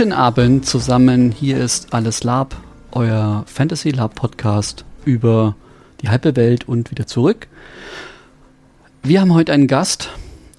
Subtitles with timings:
[0.00, 1.30] Guten Abend zusammen.
[1.30, 2.56] Hier ist Alles Lab,
[2.92, 5.56] euer Fantasy Lab Podcast über
[6.00, 7.48] die halbe Welt und wieder zurück.
[9.02, 10.08] Wir haben heute einen Gast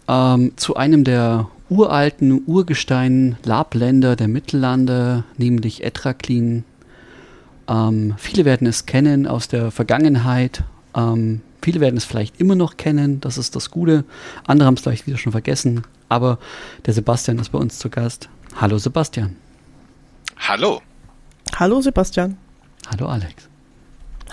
[0.07, 6.63] ähm, zu einem der uralten Urgestein Labländer der Mittellande, nämlich Etraklin.
[7.67, 10.63] Ähm, viele werden es kennen aus der Vergangenheit.
[10.95, 13.21] Ähm, viele werden es vielleicht immer noch kennen.
[13.21, 14.05] Das ist das Gute.
[14.45, 15.81] Andere haben es vielleicht wieder schon vergessen.
[16.09, 16.37] Aber
[16.85, 18.29] der Sebastian ist bei uns zu Gast.
[18.55, 19.35] Hallo Sebastian.
[20.37, 20.81] Hallo.
[21.55, 22.37] Hallo Sebastian.
[22.87, 23.49] Hallo Alex.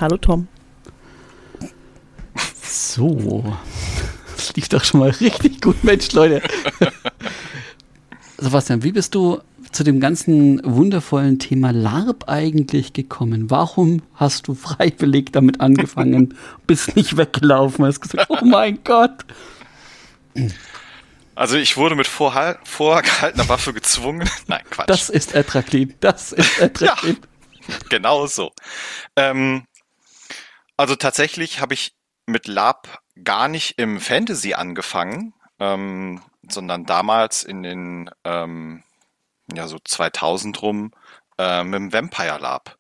[0.01, 0.49] Hallo Tom.
[2.63, 3.45] So.
[4.37, 6.43] Das lief doch schon mal richtig gut, Mensch, Leute.
[8.39, 9.41] Sebastian, wie bist du
[9.73, 13.51] zu dem ganzen wundervollen Thema LARP eigentlich gekommen?
[13.51, 16.35] Warum hast du freiwillig damit angefangen,
[16.67, 19.25] bist nicht weggelaufen, hast gesagt, oh mein Gott.
[21.39, 24.29] Also ich wurde mit vorhal- vorgehaltener Waffe gezwungen.
[24.49, 24.89] Nein, Quatsch.
[24.89, 25.95] Das ist Etraklin.
[26.01, 27.17] Das ist Etraklin.
[27.69, 28.51] ja, genau so.
[29.15, 29.65] Ähm,
[30.77, 31.95] also tatsächlich habe ich
[32.27, 38.83] mit Lab gar nicht im Fantasy angefangen, ähm, sondern damals in den ähm,
[39.55, 40.91] ja so 2000 rum
[41.39, 42.77] äh, mit dem Vampire Lab.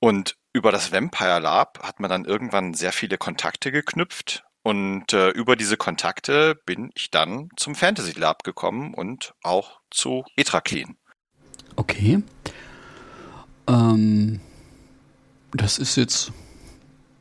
[0.00, 5.28] Und über das Vampire Lab hat man dann irgendwann sehr viele Kontakte geknüpft und äh,
[5.28, 10.96] über diese Kontakte bin ich dann zum Fantasy Lab gekommen und auch zu Etraklin.
[11.76, 12.20] Okay.
[13.68, 14.40] Ähm,
[15.52, 16.32] das ist jetzt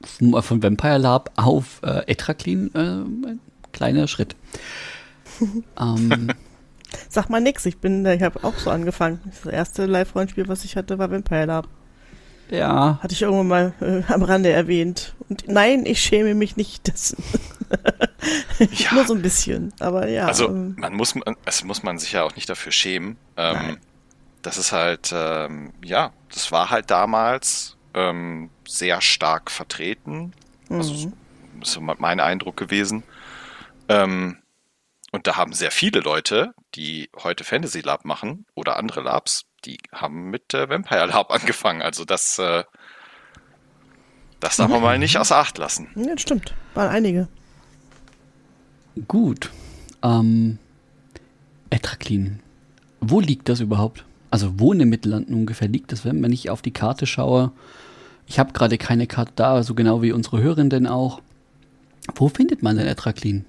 [0.02, 3.40] von, von Vampire Lab auf äh, Etraklin äh, ein
[3.74, 4.36] kleiner Schritt.
[5.80, 6.32] ähm,
[7.10, 9.20] Sag mal nix, ich bin, ich habe auch so angefangen.
[9.44, 11.68] Das erste Live-Rollenspiel, was ich hatte, war Vampire Lab.
[12.50, 13.00] Ja.
[13.02, 15.16] Hatte ich irgendwann mal äh, am Rande erwähnt.
[15.30, 17.24] Und nein, ich schäme mich nicht dessen.
[18.60, 18.94] ja.
[18.94, 20.28] Nur so ein bisschen, aber ja.
[20.28, 23.18] Also ähm, man muss, es muss man sich ja auch nicht dafür schämen.
[23.38, 23.78] Ähm,
[24.42, 30.34] das ist halt, ähm, ja, das war halt damals ähm, sehr stark vertreten.
[30.70, 30.98] Also, mhm.
[30.98, 31.12] Also
[31.60, 33.04] das ist mein Eindruck gewesen.
[33.90, 34.38] Ähm,
[35.12, 39.78] und da haben sehr viele Leute, die heute Fantasy Lab machen oder andere Labs, die
[39.92, 41.82] haben mit äh, Vampire Lab angefangen.
[41.82, 42.64] Also das, äh,
[44.40, 45.88] das darf man mal nicht außer Acht lassen.
[45.96, 46.54] Ja, das stimmt.
[46.74, 47.28] Waren einige.
[49.08, 49.52] Gut.
[50.04, 50.60] Ähm,
[51.70, 52.40] Etraklin.
[53.00, 54.06] Wo liegt das überhaupt?
[54.32, 57.52] Also wo in den Mittellanden ungefähr liegt das, wenn ich auf die Karte schaue?
[58.28, 61.22] Ich habe gerade keine Karte da, so genau wie unsere Hörenden auch.
[62.16, 63.46] Wo findet man denn Etraklin?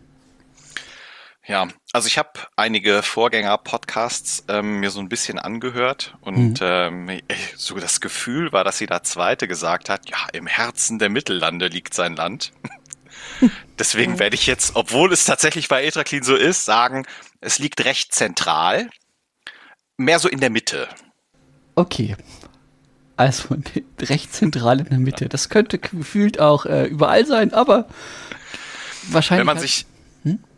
[1.49, 7.09] Ja, also ich habe einige Vorgänger-Podcasts ähm, mir so ein bisschen angehört und mhm.
[7.09, 7.21] ähm,
[7.57, 11.69] so das Gefühl war, dass sie da zweite gesagt hat, ja, im Herzen der Mittellande
[11.69, 12.53] liegt sein Land.
[13.79, 17.07] Deswegen werde ich jetzt, obwohl es tatsächlich bei Etraklin so ist, sagen,
[17.41, 18.91] es liegt recht zentral,
[19.97, 20.89] mehr so in der Mitte.
[21.77, 22.17] Okay.
[23.17, 23.57] Also
[24.01, 25.29] recht zentral in der Mitte.
[25.29, 27.87] Das könnte gefühlt auch äh, überall sein, aber
[29.11, 29.47] wahrscheinlich.
[29.47, 29.87] Wenn man sich?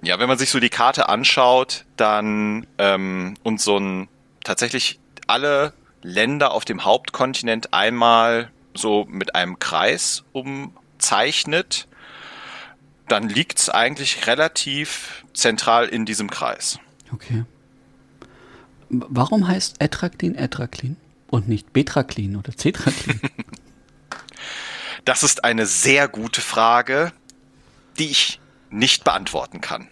[0.02, 4.08] Ja, wenn man sich so die Karte anschaut, dann ähm, und so ein
[4.44, 5.72] tatsächlich alle
[6.02, 11.88] Länder auf dem Hauptkontinent einmal so mit einem Kreis umzeichnet,
[13.08, 16.78] dann liegt es eigentlich relativ zentral in diesem Kreis.
[17.12, 17.44] Okay.
[18.90, 20.96] Warum heißt Etraklin Etraklin
[21.28, 23.20] und nicht Betraklin oder Cetraklin?
[25.04, 27.12] das ist eine sehr gute Frage,
[27.98, 28.40] die ich
[28.70, 29.88] nicht beantworten kann.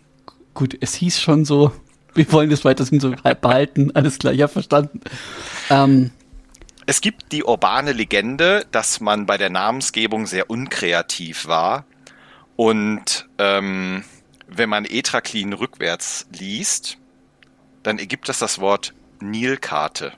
[0.55, 1.73] Gut, es hieß schon so,
[2.15, 3.91] wir wollen das weiterhin so behalten.
[3.95, 5.01] Alles klar, ja, verstanden.
[5.71, 6.11] Ähm,
[6.87, 11.85] es gibt die urbane Legende, dass man bei der Namensgebung sehr unkreativ war.
[12.55, 14.05] Und ähm,
[14.47, 16.99] wenn man Etraklin rückwärts liest,
[17.83, 20.13] dann ergibt das das Wort Nilkarte.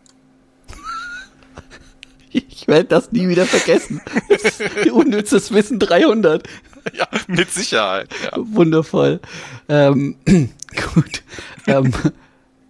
[2.32, 4.00] Ich werde das nie wieder vergessen.
[4.92, 6.46] Unnützes Wissen 300.
[6.94, 8.08] Ja, mit Sicherheit.
[8.24, 8.32] Ja.
[8.36, 9.20] Wundervoll.
[9.68, 11.22] Ähm, gut.
[11.66, 11.92] Ähm,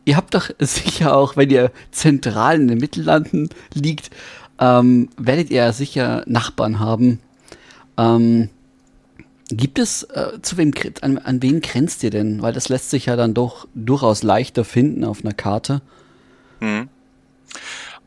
[0.04, 4.10] ihr habt doch sicher auch, wenn ihr zentral in den Mittellanden liegt,
[4.58, 7.20] ähm, werdet ihr sicher Nachbarn haben.
[7.96, 8.50] Ähm,
[9.50, 12.42] gibt es, äh, zu wem, an, an wen grenzt ihr denn?
[12.42, 15.80] Weil das lässt sich ja dann doch durchaus leichter finden auf einer Karte.
[16.60, 16.88] Hm.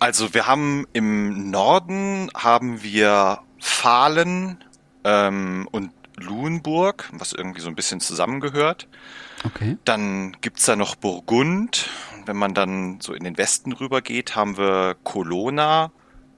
[0.01, 4.63] Also wir haben im Norden haben wir Fahlen
[5.03, 8.87] ähm, und Luenburg, was irgendwie so ein bisschen zusammengehört.
[9.43, 9.77] Okay.
[9.85, 11.87] Dann gibt's da noch Burgund.
[12.25, 15.91] Wenn man dann so in den Westen rüber geht, haben wir Colonna,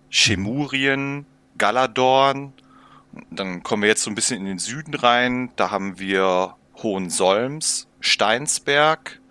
[0.10, 1.26] Chemurien,
[1.58, 2.52] Galadorn.
[3.32, 5.52] Dann kommen wir jetzt so ein bisschen in den Süden rein.
[5.56, 9.22] Da haben wir Hohensolms, Steinsberg.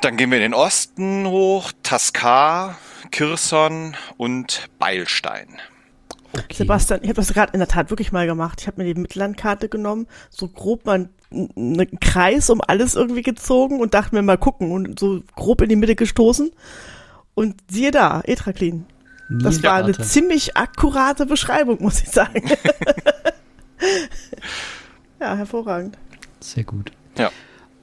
[0.00, 2.78] Dann gehen wir in den Osten hoch, Taskar,
[3.10, 5.48] Kirson und Beilstein.
[6.32, 6.54] Okay.
[6.54, 8.60] Sebastian, ich habe das gerade in der Tat wirklich mal gemacht.
[8.60, 13.80] Ich habe mir die Mittellandkarte genommen, so grob mal einen Kreis um alles irgendwie gezogen
[13.80, 16.50] und dachte mir mal gucken und so grob in die Mitte gestoßen.
[17.34, 18.86] Und siehe da, Etraklin.
[19.30, 22.50] Das war eine ziemlich akkurate Beschreibung, muss ich sagen.
[25.20, 25.98] ja, hervorragend.
[26.40, 26.92] Sehr gut.
[27.18, 27.30] Ja.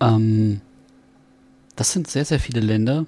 [0.02, 0.62] Ähm,
[1.76, 3.06] das sind sehr, sehr viele Länder,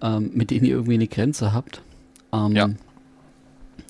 [0.00, 1.82] ähm, mit denen ihr irgendwie eine Grenze habt.
[2.32, 2.70] Ähm, ja.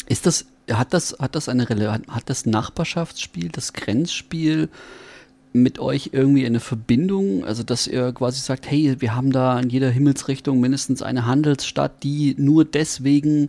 [0.09, 4.69] Ist das, hat das, hat das eine Relevanz, hat das Nachbarschaftsspiel, das Grenzspiel
[5.53, 7.45] mit euch irgendwie eine Verbindung?
[7.45, 12.03] Also, dass ihr quasi sagt, hey, wir haben da in jeder Himmelsrichtung mindestens eine Handelsstadt,
[12.03, 13.49] die nur deswegen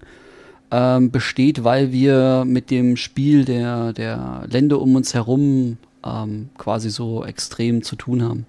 [0.71, 6.89] ähm, besteht, weil wir mit dem Spiel der, der Länder um uns herum ähm, quasi
[6.89, 8.45] so extrem zu tun haben?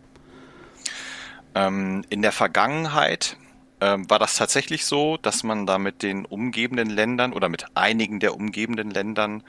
[1.54, 3.36] Ähm, in der Vergangenheit
[3.80, 8.18] ähm, war das tatsächlich so, dass man da mit den umgebenden Ländern oder mit einigen
[8.18, 9.44] der umgebenden Ländern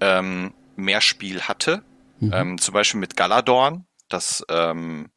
[0.00, 1.82] ähm, mehr Spiel hatte.
[2.20, 2.32] Mhm.
[2.32, 3.86] Ähm, zum Beispiel mit Galadorn.
[4.08, 5.10] Das, ähm,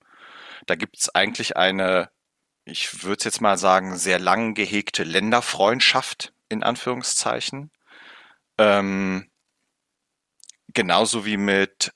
[0.68, 2.10] da gibt's eigentlich eine,
[2.66, 7.72] ich würde jetzt mal sagen, sehr lang gehegte Länderfreundschaft in Anführungszeichen.
[8.58, 9.30] Ähm,
[10.74, 11.92] genauso wie mit,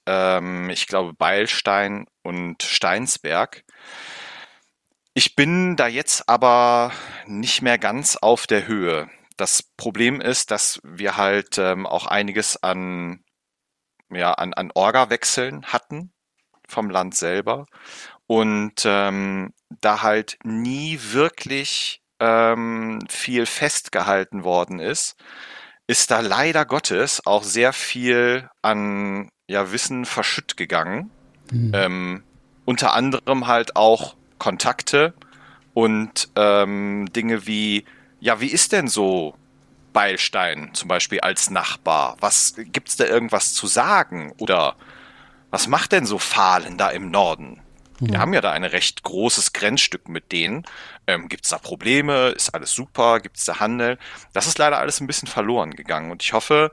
[0.69, 3.63] ich glaube, Beilstein und Steinsberg.
[5.17, 6.91] Ich bin da jetzt aber
[7.25, 9.09] nicht mehr ganz auf der Höhe.
[9.37, 13.23] Das Problem ist, dass wir halt ähm, auch einiges an,
[14.11, 16.11] ja, an, an Orga-Wechseln hatten
[16.67, 17.65] vom Land selber
[18.27, 25.15] und ähm, da halt nie wirklich ähm, viel festgehalten worden ist,
[25.87, 31.09] ist da leider Gottes auch sehr viel an ja, Wissen verschütt gegangen.
[31.51, 31.71] Mhm.
[31.73, 32.23] Ähm,
[32.65, 35.15] unter anderem halt auch Kontakte
[35.73, 37.83] und ähm, Dinge wie,
[38.19, 39.33] ja, wie ist denn so
[39.91, 42.15] Beilstein zum Beispiel als Nachbar?
[42.19, 44.33] Was gibt's da irgendwas zu sagen?
[44.37, 44.75] Oder
[45.49, 47.59] was macht denn so Fahlen da im Norden?
[47.99, 48.11] Mhm.
[48.11, 50.63] Wir haben ja da ein recht großes Grenzstück mit denen.
[51.07, 52.27] Ähm, Gibt es da Probleme?
[52.27, 53.19] Ist alles super?
[53.21, 53.97] Gibt es da Handel?
[54.31, 56.11] Das ist leider alles ein bisschen verloren gegangen.
[56.11, 56.71] Und ich hoffe,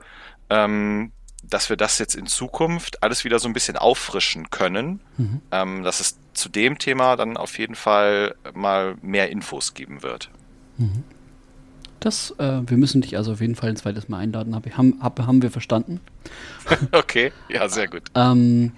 [0.51, 1.11] ähm,
[1.41, 5.41] dass wir das jetzt in Zukunft alles wieder so ein bisschen auffrischen können, mhm.
[5.51, 10.29] ähm, dass es zu dem Thema dann auf jeden Fall mal mehr Infos geben wird.
[10.77, 11.03] Mhm.
[11.99, 14.99] Das, äh, wir müssen dich also auf jeden Fall ein zweites Mal einladen, hab, haben,
[15.01, 16.01] hab, haben wir verstanden.
[16.91, 18.03] okay, ja, sehr gut.
[18.15, 18.73] Ähm,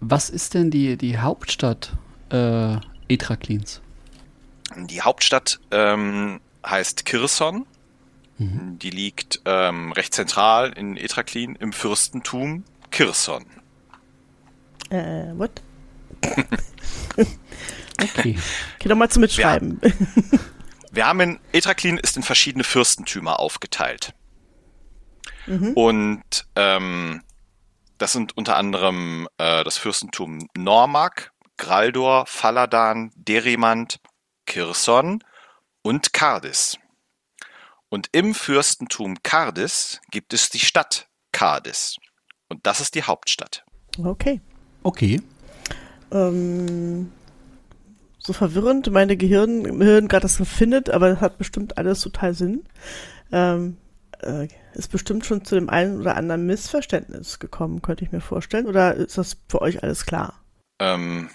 [0.00, 1.92] was ist denn die, die Hauptstadt
[2.30, 2.76] äh,
[3.08, 3.82] Etraklins?
[4.76, 7.66] Die Hauptstadt ähm, heißt Kirson
[8.38, 8.78] Mhm.
[8.78, 13.44] Die liegt ähm, recht zentral in Etraklin im Fürstentum Kirson.
[14.90, 15.50] Äh, what?
[18.02, 18.38] Okay.
[18.76, 19.78] Okay, nochmal zum Mitschreiben.
[19.80, 19.92] Wir,
[20.92, 24.14] wir haben in Etraklin ist in verschiedene Fürstentümer aufgeteilt.
[25.46, 25.72] Mhm.
[25.74, 27.22] Und ähm,
[27.98, 34.00] das sind unter anderem äh, das Fürstentum Normak, Graldor, Faladan, Derimant,
[34.46, 35.24] Kirson
[35.82, 36.78] und Cardis.
[37.88, 41.96] Und im Fürstentum Cardis gibt es die Stadt Cardis.
[42.48, 43.64] Und das ist die Hauptstadt.
[44.02, 44.40] Okay.
[44.82, 45.20] Okay.
[46.10, 47.12] Ähm,
[48.18, 52.64] so verwirrend meine Gehirn, Gehirn gerade das findet, aber das hat bestimmt alles total Sinn.
[53.32, 53.76] Ähm,
[54.20, 58.66] äh, ist bestimmt schon zu dem einen oder anderen Missverständnis gekommen, könnte ich mir vorstellen.
[58.66, 60.40] Oder ist das für euch alles klar?
[60.78, 61.30] Ähm,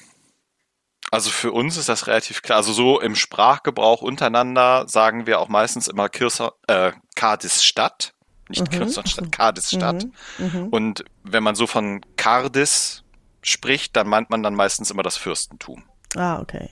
[1.12, 2.58] also für uns ist das relativ klar.
[2.58, 8.14] Also so im Sprachgebrauch untereinander sagen wir auch meistens immer Kirsa, äh, Cardis Stadt,
[8.50, 8.78] nicht mhm.
[8.78, 10.06] Kirson Stadt, Cardis Stadt.
[10.38, 10.46] Mhm.
[10.46, 10.68] Mhm.
[10.70, 13.03] Und wenn man so von Cardis
[13.44, 15.84] spricht, dann meint man dann meistens immer das Fürstentum.
[16.16, 16.70] Ah, okay.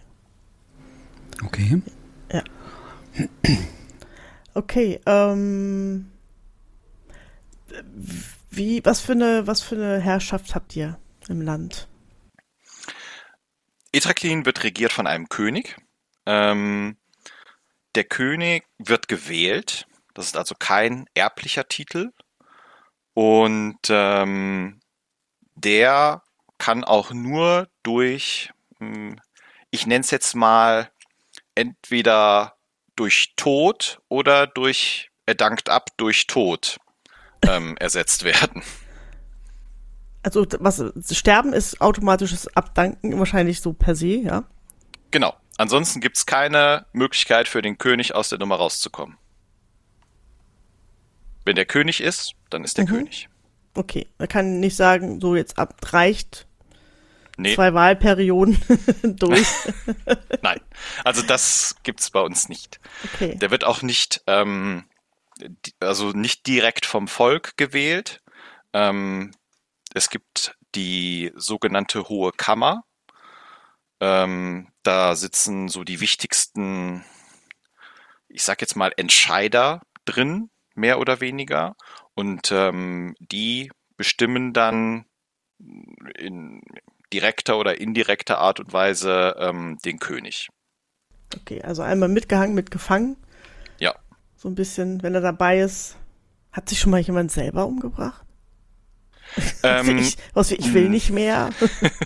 [1.45, 1.81] Okay.
[2.31, 2.43] Ja.
[4.53, 6.11] Okay, ähm,
[8.49, 10.99] wie, was für eine, was für eine Herrschaft habt ihr
[11.29, 11.87] im Land?
[13.93, 15.77] Etraklin wird regiert von einem König.
[16.25, 16.97] Ähm,
[17.95, 19.87] der König wird gewählt.
[20.13, 22.11] Das ist also kein erblicher Titel.
[23.13, 24.79] Und ähm,
[25.55, 26.23] der
[26.61, 29.19] kann auch nur durch, hm,
[29.71, 30.91] ich nenne es jetzt mal,
[31.55, 32.55] entweder
[32.95, 36.77] durch Tod oder durch, er dankt ab durch Tod
[37.41, 38.61] ähm, ersetzt werden.
[40.21, 44.43] Also was Sterben ist automatisches Abdanken wahrscheinlich so per se, ja?
[45.09, 45.35] Genau.
[45.57, 49.17] Ansonsten gibt es keine Möglichkeit für den König aus der Nummer rauszukommen.
[51.43, 52.89] Wenn der König ist, dann ist der mhm.
[52.89, 53.29] König.
[53.73, 56.47] Okay, er kann nicht sagen, so jetzt abreicht.
[57.41, 57.55] Nee.
[57.55, 58.57] zwei Wahlperioden
[59.03, 59.47] durch.
[60.41, 60.61] Nein,
[61.03, 62.79] also das gibt's bei uns nicht.
[63.13, 63.35] Okay.
[63.35, 64.85] Der wird auch nicht, ähm,
[65.79, 68.21] also nicht direkt vom Volk gewählt.
[68.73, 69.31] Ähm,
[69.93, 72.83] es gibt die sogenannte Hohe Kammer.
[73.99, 77.05] Ähm, da sitzen so die wichtigsten,
[78.29, 81.75] ich sag jetzt mal, Entscheider drin, mehr oder weniger.
[82.15, 85.05] Und ähm, die bestimmen dann
[86.17, 86.61] in
[87.13, 90.49] direkter oder indirekter Art und Weise ähm, den König.
[91.35, 93.17] Okay, also einmal mitgehangen, mitgefangen.
[93.79, 93.95] Ja.
[94.35, 95.97] So ein bisschen, wenn er dabei ist.
[96.51, 98.25] Hat sich schon mal jemand selber umgebracht?
[99.63, 100.91] Ähm, ich, was, ich will hm.
[100.91, 101.51] nicht mehr.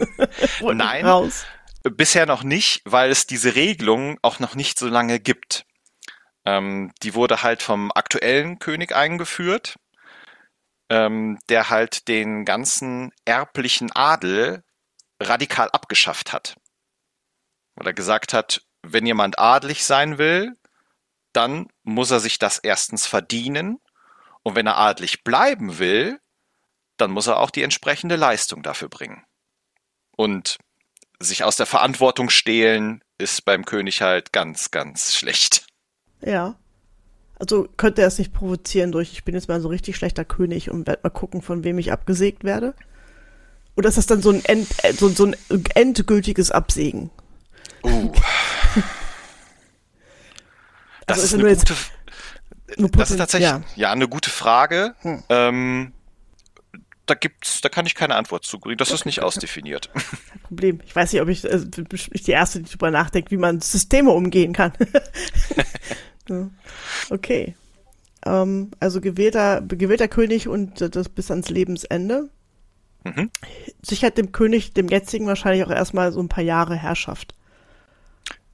[0.62, 1.45] Nein, raus.
[1.83, 5.65] bisher noch nicht, weil es diese Regelung auch noch nicht so lange gibt.
[6.45, 9.77] Ähm, die wurde halt vom aktuellen König eingeführt,
[10.89, 14.62] ähm, der halt den ganzen erblichen Adel
[15.19, 16.55] radikal abgeschafft hat.
[17.75, 20.55] Weil er gesagt hat, wenn jemand adelig sein will,
[21.34, 23.79] dann muss er sich das erstens verdienen.
[24.43, 26.19] Und wenn er adelig bleiben will,
[26.98, 29.24] dann muss er auch die entsprechende Leistung dafür bringen.
[30.15, 30.57] Und
[31.19, 35.65] sich aus der Verantwortung stehlen ist beim König halt ganz, ganz schlecht.
[36.22, 36.55] Ja.
[37.38, 40.72] Also könnte er es nicht provozieren durch, ich bin jetzt mal so richtig schlechter König
[40.72, 42.75] und werde mal gucken, von wem ich abgesägt werde?
[43.75, 45.36] Oder ist das dann so ein, end, äh, so, so ein
[45.74, 47.10] endgültiges Absägen?
[47.84, 48.12] Uh.
[51.08, 51.74] das also ist, ist eine gute,
[52.77, 53.62] jetzt, das ist tatsächlich ja.
[53.75, 53.91] ja.
[53.91, 54.96] eine gute Frage.
[55.01, 55.24] Hm.
[55.29, 55.94] Ähm,
[57.05, 59.27] da gibt's, da kann ich keine Antwort zu Das okay, ist nicht okay.
[59.27, 59.91] ausdefiniert.
[59.94, 60.79] Kein Problem.
[60.86, 64.12] Ich weiß nicht, ob ich, also, ich die erste, die darüber nachdenkt, wie man Systeme
[64.12, 64.74] umgehen kann.
[67.10, 67.55] okay.
[68.25, 72.29] Ähm, also gewählter, gewählter König und das bis ans Lebensende.
[73.05, 73.29] Mhm.
[73.81, 77.35] Sichert dem König, dem jetzigen wahrscheinlich auch erstmal so ein paar Jahre Herrschaft.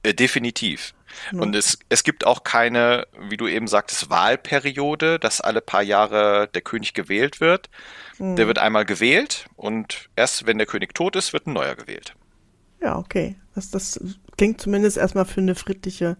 [0.02, 0.94] Äh, definitiv.
[1.32, 1.40] Ja.
[1.40, 6.48] Und es, es gibt auch keine, wie du eben sagtest, Wahlperiode, dass alle paar Jahre
[6.54, 7.70] der König gewählt wird.
[8.18, 8.36] Mhm.
[8.36, 12.14] Der wird einmal gewählt und erst wenn der König tot ist, wird ein neuer gewählt.
[12.80, 13.36] Ja, okay.
[13.54, 14.00] Das, das
[14.36, 16.16] klingt zumindest erstmal für eine friedliche,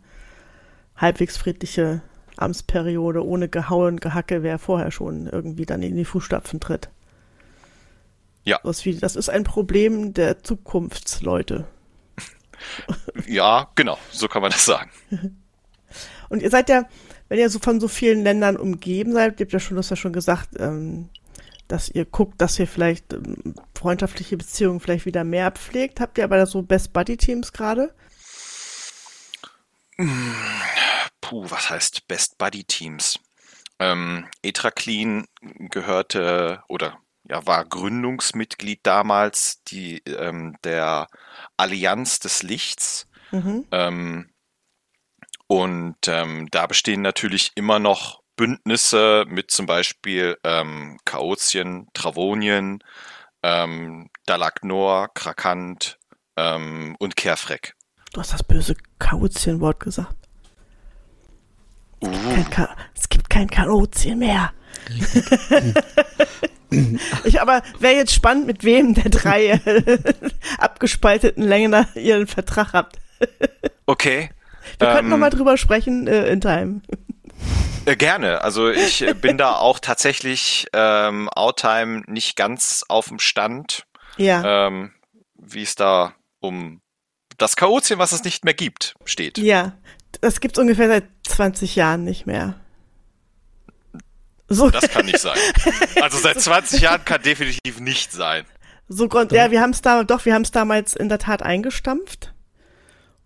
[0.97, 2.03] halbwegs friedliche
[2.37, 6.89] Amtsperiode ohne Gehaue und Gehacke, wer vorher schon irgendwie dann in die Fußstapfen tritt.
[8.45, 8.59] Ja.
[8.63, 11.67] Was wie, das ist ein Problem der Zukunftsleute.
[13.27, 14.91] ja, genau, so kann man das sagen.
[16.29, 16.85] Und ihr seid ja,
[17.29, 19.97] wenn ihr so von so vielen Ländern umgeben seid, ihr habt ja schon, das ja
[19.97, 21.09] schon gesagt, ähm,
[21.69, 26.01] dass ihr guckt, dass ihr vielleicht ähm, freundschaftliche Beziehungen vielleicht wieder mehr pflegt.
[26.01, 27.95] Habt ihr aber da so Best Buddy Teams gerade?
[31.21, 33.19] Puh, was heißt Best Buddy Teams?
[33.79, 41.07] Ähm, Etraclean gehörte oder ja, war Gründungsmitglied damals die, ähm, der
[41.57, 43.07] Allianz des Lichts.
[43.31, 43.67] Mhm.
[43.71, 44.31] Ähm,
[45.47, 52.83] und ähm, da bestehen natürlich immer noch Bündnisse mit zum Beispiel ähm, Chaotien, Travonien,
[53.43, 55.99] ähm, Dalagnor, Krakant
[56.37, 57.75] ähm, und Kerfreck.
[58.13, 60.17] Du hast das böse Chaotien-Wort gesagt.
[62.03, 62.11] Uh.
[62.95, 64.53] Es gibt kein Chaotien mehr.
[67.25, 69.99] Ich aber wäre jetzt spannend, mit wem der drei äh,
[70.59, 72.99] abgespalteten Länger ihren Vertrag habt.
[73.85, 74.31] Okay.
[74.79, 76.83] Wir ähm, könnten nochmal drüber sprechen äh, in Time.
[77.85, 78.43] Äh, gerne.
[78.43, 83.87] Also ich bin da auch tatsächlich ähm, Outtime nicht ganz auf dem Stand.
[84.17, 84.69] Ja.
[84.69, 84.93] Ähm,
[85.35, 86.81] wie es da um
[87.39, 89.39] das Chaotien, was es nicht mehr gibt, steht.
[89.39, 89.73] Ja,
[90.21, 92.62] das gibt's ungefähr seit 20 Jahren nicht mehr.
[94.53, 94.71] So.
[94.71, 95.39] Das kann nicht sein.
[96.03, 98.45] Also seit 20 Jahren kann definitiv nicht sein.
[98.89, 101.43] So Grund, ja, wir haben es da, doch, wir haben es damals in der Tat
[101.43, 102.33] eingestampft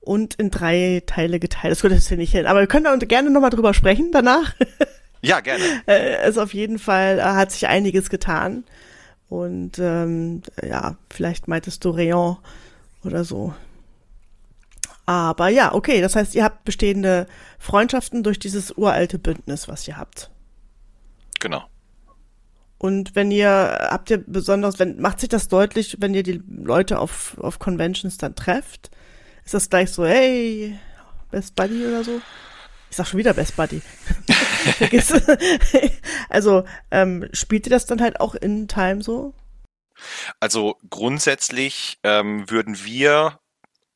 [0.00, 1.72] und in drei Teile geteilt.
[1.72, 2.46] Das könnte es hier nicht hin.
[2.46, 4.54] Aber wir können da gerne nochmal drüber sprechen danach.
[5.22, 5.64] Ja, gerne.
[6.22, 8.64] also auf jeden Fall äh, hat sich einiges getan.
[9.28, 12.36] Und ähm, ja, vielleicht meintest du Rayon
[13.02, 13.54] oder so.
[15.06, 17.26] Aber ja, okay, das heißt, ihr habt bestehende
[17.58, 20.30] Freundschaften durch dieses uralte Bündnis, was ihr habt.
[21.46, 21.64] Genau.
[22.76, 26.98] Und wenn ihr, habt ihr besonders, wenn, macht sich das deutlich, wenn ihr die Leute
[26.98, 28.90] auf, auf Conventions dann trefft?
[29.44, 30.76] Ist das gleich so, hey,
[31.30, 32.20] Best Buddy oder so?
[32.90, 33.80] Ich sag schon wieder Best Buddy.
[36.30, 39.34] also, ähm, spielt ihr das dann halt auch in Time so?
[40.40, 43.38] Also grundsätzlich ähm, würden wir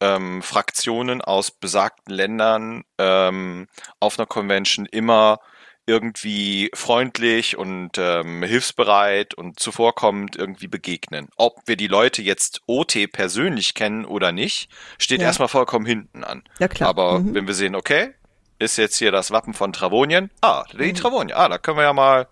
[0.01, 3.67] ähm, Fraktionen aus besagten Ländern ähm,
[3.99, 5.41] auf einer Convention immer
[5.87, 11.29] irgendwie freundlich und ähm, hilfsbereit und zuvorkommend irgendwie begegnen.
[11.37, 15.27] Ob wir die Leute jetzt OT persönlich kennen oder nicht, steht ja.
[15.27, 16.45] erstmal vollkommen hinten an.
[16.59, 16.91] Ja, klar.
[16.91, 17.35] Aber mhm.
[17.35, 18.15] wenn wir sehen, okay,
[18.59, 20.31] ist jetzt hier das Wappen von Travonien.
[20.43, 20.95] Ah, die mhm.
[20.95, 21.37] Travonien.
[21.37, 22.29] Ah, da können wir ja mal,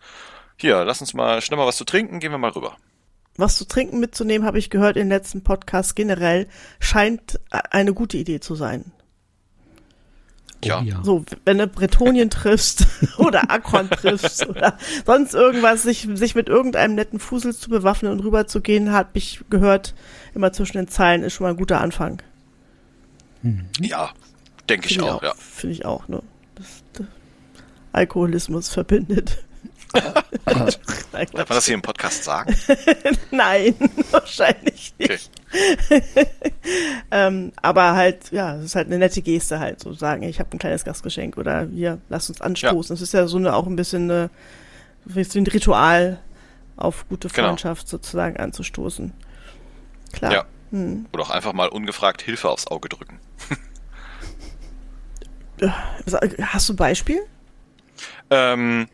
[0.57, 2.77] hier, lass uns mal schnell mal was zu trinken, gehen wir mal rüber.
[3.37, 6.49] Was zu trinken mitzunehmen, habe ich gehört in den letzten Podcasts generell,
[6.81, 8.93] scheint eine gute Idee zu sein.
[10.65, 10.83] Ja.
[10.83, 11.01] ja.
[11.05, 12.87] So, wenn du Bretonien triffst
[13.19, 18.21] oder Akron triffst oder sonst irgendwas, sich, sich mit irgendeinem netten Fusel zu bewaffnen und
[18.21, 19.95] rüberzugehen, hat mich gehört,
[20.35, 22.23] immer zwischen den Zeilen ist schon mal ein guter Anfang.
[23.43, 23.69] Mhm.
[23.81, 24.11] Ja,
[24.69, 25.35] denke ich, ich auch, ja.
[25.37, 26.23] Finde ich auch, ne?
[26.57, 27.07] Das, das
[27.93, 29.39] Alkoholismus verbindet.
[29.93, 32.55] Darf man das hier im Podcast sagen?
[33.31, 33.75] Nein,
[34.11, 35.31] wahrscheinlich nicht.
[35.91, 36.27] Okay.
[37.11, 40.51] ähm, aber halt, ja, es ist halt eine nette Geste halt, so sagen, ich habe
[40.53, 42.95] ein kleines Gastgeschenk oder hier, lass uns anstoßen.
[42.95, 43.05] Es ja.
[43.05, 44.31] ist ja so eine auch ein bisschen eine,
[45.07, 46.21] ein Ritual
[46.77, 47.49] auf gute genau.
[47.49, 47.91] Freundschaft genau.
[47.91, 49.13] sozusagen anzustoßen.
[50.13, 50.33] Klar.
[50.33, 50.45] Ja.
[50.71, 51.07] Hm.
[51.13, 53.19] Oder auch einfach mal ungefragt Hilfe aufs Auge drücken.
[56.43, 57.21] Hast du ein Beispiel?
[58.31, 58.87] Ähm,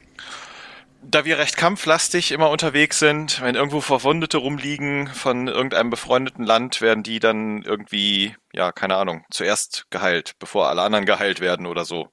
[1.11, 6.81] da wir recht kampflastig immer unterwegs sind, wenn irgendwo Verwundete rumliegen von irgendeinem befreundeten Land,
[6.81, 11.85] werden die dann irgendwie, ja, keine Ahnung, zuerst geheilt, bevor alle anderen geheilt werden oder
[11.85, 12.09] so.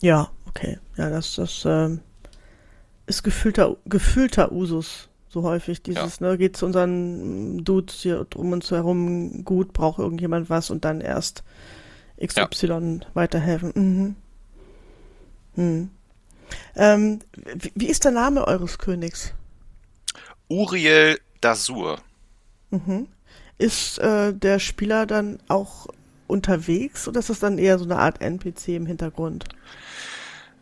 [0.00, 0.78] Ja, okay.
[0.96, 2.00] Ja, das, das ähm,
[3.06, 5.82] ist gefühlter, gefühlter Usus so häufig.
[5.82, 6.28] Dieses, ja.
[6.28, 11.00] ne, geht zu unseren Dudes hier um uns herum gut, braucht irgendjemand was und dann
[11.00, 11.42] erst
[12.24, 13.00] XY ja.
[13.14, 13.72] weiterhelfen.
[13.74, 14.16] Mhm.
[15.56, 15.90] Hm.
[16.76, 17.20] Ähm,
[17.74, 19.32] wie, ist der Name eures Königs?
[20.48, 21.98] Uriel Dasur.
[22.70, 23.08] Mhm.
[23.58, 25.86] Ist äh, der Spieler dann auch
[26.26, 29.44] unterwegs oder ist das dann eher so eine Art NPC im Hintergrund?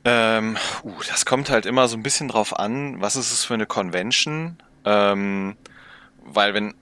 [0.04, 3.54] Ähm, uh, das kommt halt immer so ein bisschen drauf an, was ist es für
[3.54, 4.56] eine Convention.
[4.84, 5.56] Ähm,
[6.24, 6.74] weil wenn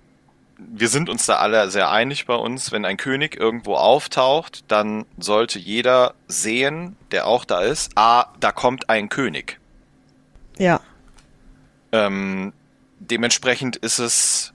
[0.72, 5.06] wir sind uns da alle sehr einig bei uns, wenn ein König irgendwo auftaucht, dann
[5.18, 9.58] sollte jeder sehen, der auch da ist, ah, da kommt ein König.
[10.58, 10.80] Ja.
[11.92, 12.52] Ähm,
[12.98, 14.52] dementsprechend ist es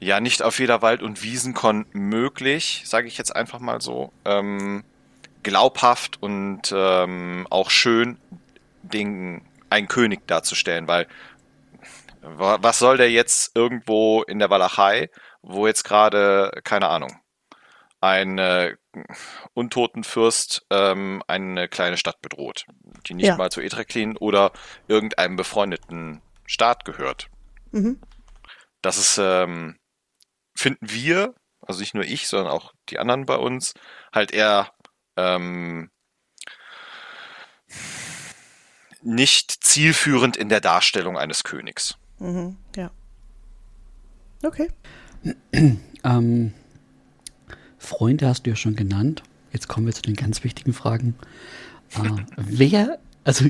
[0.00, 4.84] ja nicht auf jeder Wald- und Wiesenkon möglich, sage ich jetzt einfach mal so, ähm,
[5.42, 8.18] glaubhaft und ähm, auch schön
[8.82, 11.06] den, einen König darzustellen, weil
[12.24, 15.10] was soll der jetzt irgendwo in der Walachei,
[15.42, 17.20] wo jetzt gerade, keine Ahnung,
[18.00, 18.76] ein äh,
[19.54, 22.66] Untotenfürst ähm, eine kleine Stadt bedroht,
[23.06, 23.36] die nicht ja.
[23.36, 24.52] mal zu Etreklin oder
[24.88, 27.28] irgendeinem befreundeten Staat gehört.
[27.72, 28.00] Mhm.
[28.82, 29.78] Das ist, ähm,
[30.54, 31.34] finden wir,
[31.66, 33.74] also nicht nur ich, sondern auch die anderen bei uns,
[34.12, 34.70] halt eher
[35.16, 35.90] ähm,
[39.02, 41.96] nicht zielführend in der Darstellung eines Königs.
[42.18, 42.90] Mhm, ja.
[44.42, 44.68] Okay.
[46.04, 46.52] ähm,
[47.78, 49.22] Freunde hast du ja schon genannt.
[49.52, 51.14] Jetzt kommen wir zu den ganz wichtigen Fragen.
[51.94, 53.46] Äh, wer, also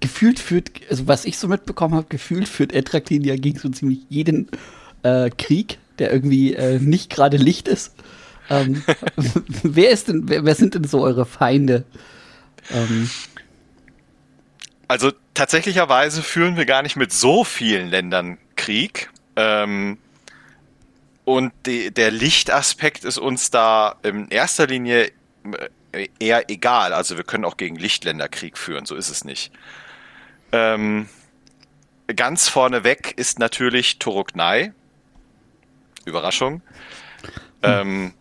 [0.00, 4.00] gefühlt führt, also was ich so mitbekommen habe, gefühlt führt Etraklin ja gegen so ziemlich
[4.08, 4.48] jeden
[5.02, 7.94] äh, Krieg, der irgendwie äh, nicht gerade Licht ist.
[8.50, 8.82] Ähm,
[9.62, 11.84] wer ist denn, wer, wer, sind denn so eure Feinde?
[12.70, 13.10] Ähm,
[14.88, 19.10] also tatsächlicherweise führen wir gar nicht mit so vielen Ländern Krieg.
[19.36, 19.98] Ähm,
[21.24, 25.12] und die, der Lichtaspekt ist uns da in erster Linie
[25.92, 26.94] äh, eher egal.
[26.94, 29.52] Also wir können auch gegen Lichtländer Krieg führen, so ist es nicht.
[30.52, 31.08] Ähm,
[32.14, 34.72] ganz vorneweg ist natürlich Turuknai.
[36.06, 36.62] Überraschung.
[37.62, 37.70] Hm.
[37.80, 38.14] Ähm,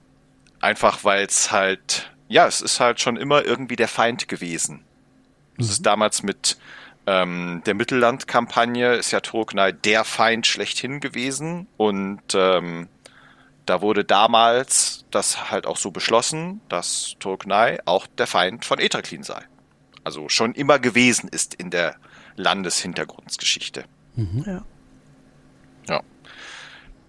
[0.59, 4.83] einfach weil es halt, ja, es ist halt schon immer irgendwie der Feind gewesen.
[5.57, 6.57] Das ist damals mit
[7.07, 12.89] ähm, der Mittellandkampagne ist ja Turknei der Feind schlechthin gewesen und ähm,
[13.65, 19.23] da wurde damals das halt auch so beschlossen, dass Turknei auch der Feind von Etreklin
[19.23, 19.41] sei.
[20.03, 21.95] Also schon immer gewesen ist in der
[22.35, 23.85] Landeshintergrundsgeschichte.
[24.15, 24.43] Mhm.
[24.45, 24.65] Ja.
[25.89, 26.01] ja.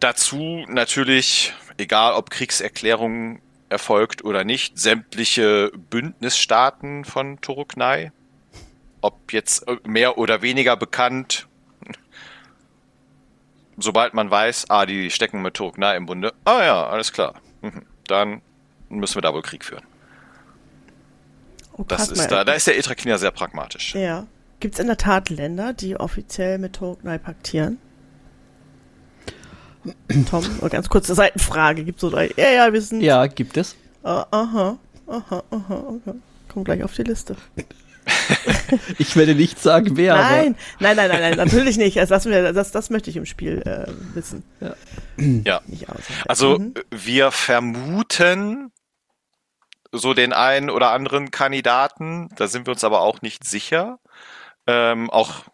[0.01, 8.13] Dazu natürlich, egal ob Kriegserklärung erfolgt oder nicht, sämtliche Bündnisstaaten von Turknei
[9.01, 11.47] ob jetzt äh, mehr oder weniger bekannt,
[13.77, 17.83] sobald man weiß, ah, die stecken mit Turknei im Bunde, ah ja, alles klar, mhm.
[18.07, 18.43] dann
[18.89, 19.85] müssen wir da wohl Krieg führen.
[21.73, 23.95] Oh, das ist da, da ist der Etrakina sehr pragmatisch.
[23.95, 24.27] Ja.
[24.61, 27.79] Gibt es in der Tat Länder, die offiziell mit Turknei paktieren?
[30.29, 31.85] Tom, ganz kurze Seitenfrage.
[31.85, 32.33] Gibt so drei?
[32.37, 33.01] Ja, ja, wir sind.
[33.01, 33.77] Ja, gibt es.
[34.03, 36.19] Uh, aha, aha, aha, okay.
[36.49, 37.37] Kommt gleich auf die Liste.
[38.99, 40.16] ich werde nicht sagen, wer.
[40.16, 41.99] Nein, nein, nein, nein, nein, natürlich nicht.
[41.99, 44.44] Also das, das, das möchte ich im Spiel äh, wissen.
[44.61, 45.61] Ja.
[45.66, 45.92] ja.
[46.27, 46.75] Also mhm.
[46.90, 48.73] wir vermuten
[49.92, 53.99] so den einen oder anderen Kandidaten, da sind wir uns aber auch nicht sicher.
[54.66, 55.44] Ähm, auch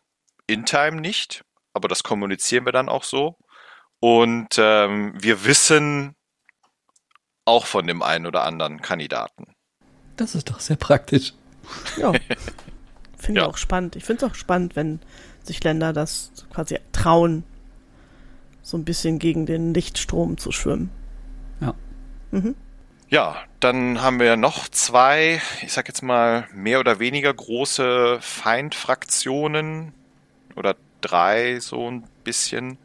[0.46, 3.36] in Time nicht, aber das kommunizieren wir dann auch so.
[4.00, 6.16] Und ähm, wir wissen
[7.44, 9.54] auch von dem einen oder anderen Kandidaten.
[10.16, 11.34] Das ist doch sehr praktisch.
[11.96, 12.12] Ja.
[13.18, 13.46] Finde ja.
[13.46, 13.96] ich auch spannend.
[13.96, 15.00] Ich finde es auch spannend, wenn
[15.42, 17.44] sich Länder das quasi trauen,
[18.62, 20.90] so ein bisschen gegen den Lichtstrom zu schwimmen.
[21.60, 21.74] Ja.
[22.32, 22.54] Mhm.
[23.08, 29.92] Ja, dann haben wir noch zwei, ich sag jetzt mal, mehr oder weniger große Feindfraktionen
[30.56, 32.78] oder drei so ein bisschen.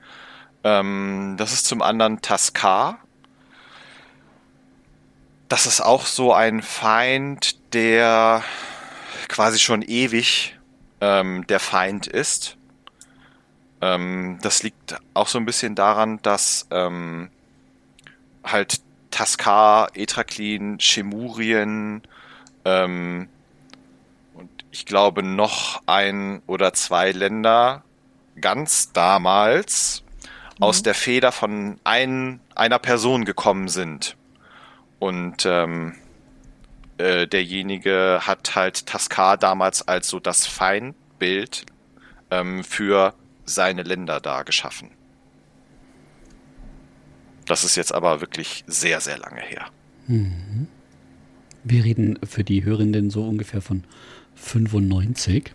[0.64, 3.00] Ähm, das ist zum anderen Taskar.
[5.50, 8.44] Das ist auch so ein Feind, der
[9.28, 10.56] quasi schon ewig
[11.02, 12.56] ähm, der Feind ist.
[13.82, 17.32] Ähm, das liegt auch so ein bisschen daran, dass ähm,
[18.44, 22.04] halt Taskar, Etraklin, Chemurien
[22.64, 23.28] ähm,
[24.36, 27.84] und ich glaube noch ein oder zwei Länder
[28.40, 30.04] ganz damals
[30.60, 30.64] mhm.
[30.64, 34.16] aus der Feder von ein, einer Person gekommen sind.
[35.00, 35.96] Und ähm,
[36.98, 41.66] äh, derjenige hat halt Taskar damals als so das Feindbild
[42.30, 43.14] ähm, für
[43.46, 44.92] seine Länder da geschaffen.
[47.46, 49.66] Das ist jetzt aber wirklich sehr, sehr lange her.
[50.08, 50.68] Mhm.
[51.64, 53.84] Wir reden für die Hörenden so ungefähr von
[54.36, 55.54] 95.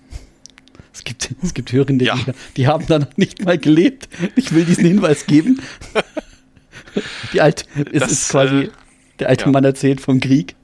[0.92, 2.16] Es gibt, es gibt Hörende, ja.
[2.16, 4.08] die, die, haben da noch nicht mal gelebt.
[4.36, 5.60] Ich will diesen Hinweis geben.
[7.32, 8.70] Die alte, es das, ist quasi, äh,
[9.18, 9.50] der alte ja.
[9.50, 10.56] Mann erzählt vom Krieg.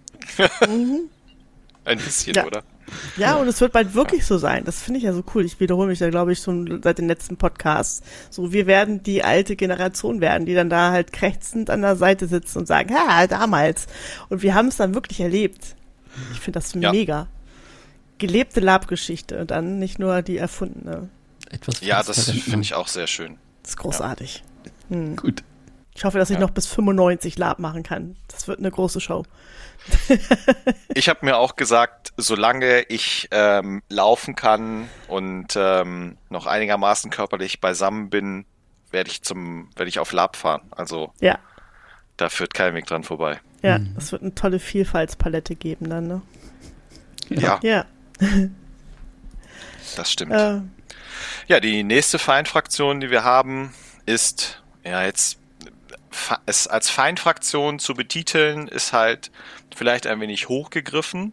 [1.84, 2.46] Ein bisschen, ja.
[2.46, 2.62] oder?
[3.16, 4.64] Ja, und es wird bald wirklich so sein.
[4.64, 5.44] Das finde ich ja so cool.
[5.44, 8.02] Ich wiederhole mich da, glaube ich, schon seit den letzten Podcasts.
[8.30, 12.26] So, wir werden die alte Generation werden, die dann da halt krächzend an der Seite
[12.26, 13.86] sitzen und sagen, ja, damals.
[14.28, 15.76] Und wir haben es dann wirklich erlebt.
[16.32, 16.90] Ich finde das ja.
[16.92, 17.28] mega.
[18.18, 21.08] Gelebte Lab-Geschichte und dann nicht nur die erfundene.
[21.50, 23.38] Etwas ja, das finde ich auch sehr schön.
[23.62, 24.42] Das ist großartig.
[24.90, 24.96] Ja.
[24.96, 25.16] Hm.
[25.16, 25.42] Gut.
[25.94, 26.40] Ich hoffe, dass ich ja.
[26.40, 28.16] noch bis 95 Lab machen kann.
[28.29, 29.24] Das wird eine große Show.
[30.94, 37.61] ich habe mir auch gesagt, solange ich ähm, laufen kann und ähm, noch einigermaßen körperlich
[37.61, 38.44] beisammen bin,
[38.90, 40.62] werde ich zum, werde ich auf Lab fahren.
[40.70, 41.38] Also ja.
[42.16, 43.40] da führt kein Weg dran vorbei.
[43.62, 43.94] Ja, mhm.
[43.96, 46.22] es wird eine tolle Vielfaltspalette geben dann, ne?
[47.29, 47.61] Ja.
[47.62, 47.85] Ja.
[49.96, 50.33] das stimmt.
[50.33, 50.61] Äh.
[51.46, 53.72] Ja, die nächste Feindfraktion, die wir haben,
[54.07, 55.38] ist ja jetzt
[56.46, 59.31] es als Feindfraktion zu betiteln, ist halt
[59.75, 61.33] vielleicht ein wenig hochgegriffen.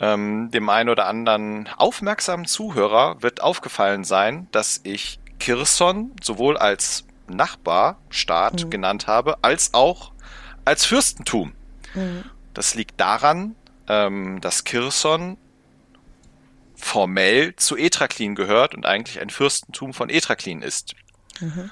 [0.00, 7.04] Ähm, dem einen oder anderen aufmerksamen Zuhörer wird aufgefallen sein, dass ich Kirson sowohl als
[7.28, 8.70] Nachbarstaat mhm.
[8.70, 10.12] genannt habe, als auch
[10.64, 11.52] als Fürstentum.
[11.94, 12.24] Mhm.
[12.54, 13.54] Das liegt daran,
[13.88, 15.36] ähm, dass Kirson
[16.74, 20.94] formell zu Etraklin gehört und eigentlich ein Fürstentum von Etraklin ist.
[21.40, 21.70] Mhm.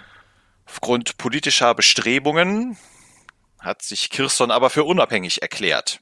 [0.68, 2.76] Aufgrund politischer Bestrebungen
[3.59, 6.00] hat sich Kirsten aber für unabhängig erklärt.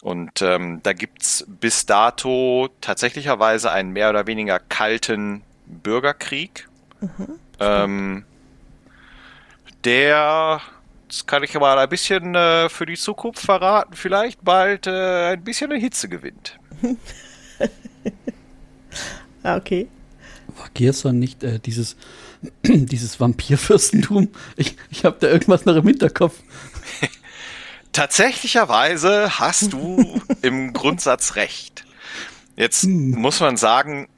[0.00, 6.68] Und ähm, da gibt's bis dato tatsächlicherweise einen mehr oder weniger kalten Bürgerkrieg.
[7.00, 7.38] Mhm.
[7.60, 8.24] Ähm,
[9.84, 10.60] der,
[11.08, 15.44] das kann ich mal ein bisschen äh, für die Zukunft verraten, vielleicht bald äh, ein
[15.44, 16.58] bisschen eine Hitze gewinnt.
[19.42, 19.88] ah, okay.
[20.56, 21.96] War Gerson nicht äh, dieses,
[22.62, 24.28] dieses Vampirfürstentum?
[24.56, 26.34] Ich, ich habe da irgendwas noch im Hinterkopf.
[27.92, 31.84] Tatsächlicherweise hast du im Grundsatz recht.
[32.56, 33.10] Jetzt hm.
[33.10, 34.08] muss man sagen,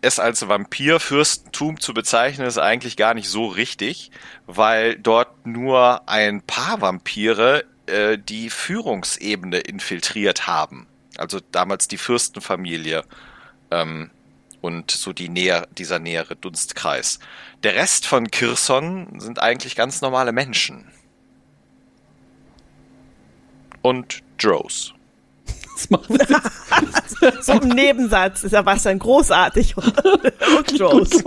[0.00, 4.10] es als Vampirfürstentum zu bezeichnen, ist eigentlich gar nicht so richtig,
[4.46, 10.86] weil dort nur ein paar Vampire äh, die Führungsebene infiltriert haben.
[11.16, 13.04] Also damals die Fürstenfamilie.
[13.70, 14.10] Ähm,
[14.66, 17.20] und so die näher, dieser nähere Dunstkreis.
[17.62, 20.88] Der Rest von Kirson sind eigentlich ganz normale Menschen.
[23.80, 24.92] Und Drows.
[25.76, 26.08] Das macht
[27.42, 29.76] so ein Nebensatz ist ja was dann großartig.
[29.76, 31.24] und Drows.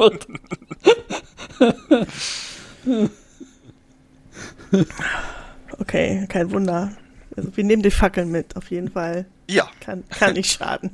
[5.80, 6.91] okay, kein Wunder.
[7.38, 9.25] Also wir nehmen die Fackeln mit, auf jeden Fall.
[9.47, 9.69] Ja.
[9.80, 10.91] Kann, kann nicht schaden.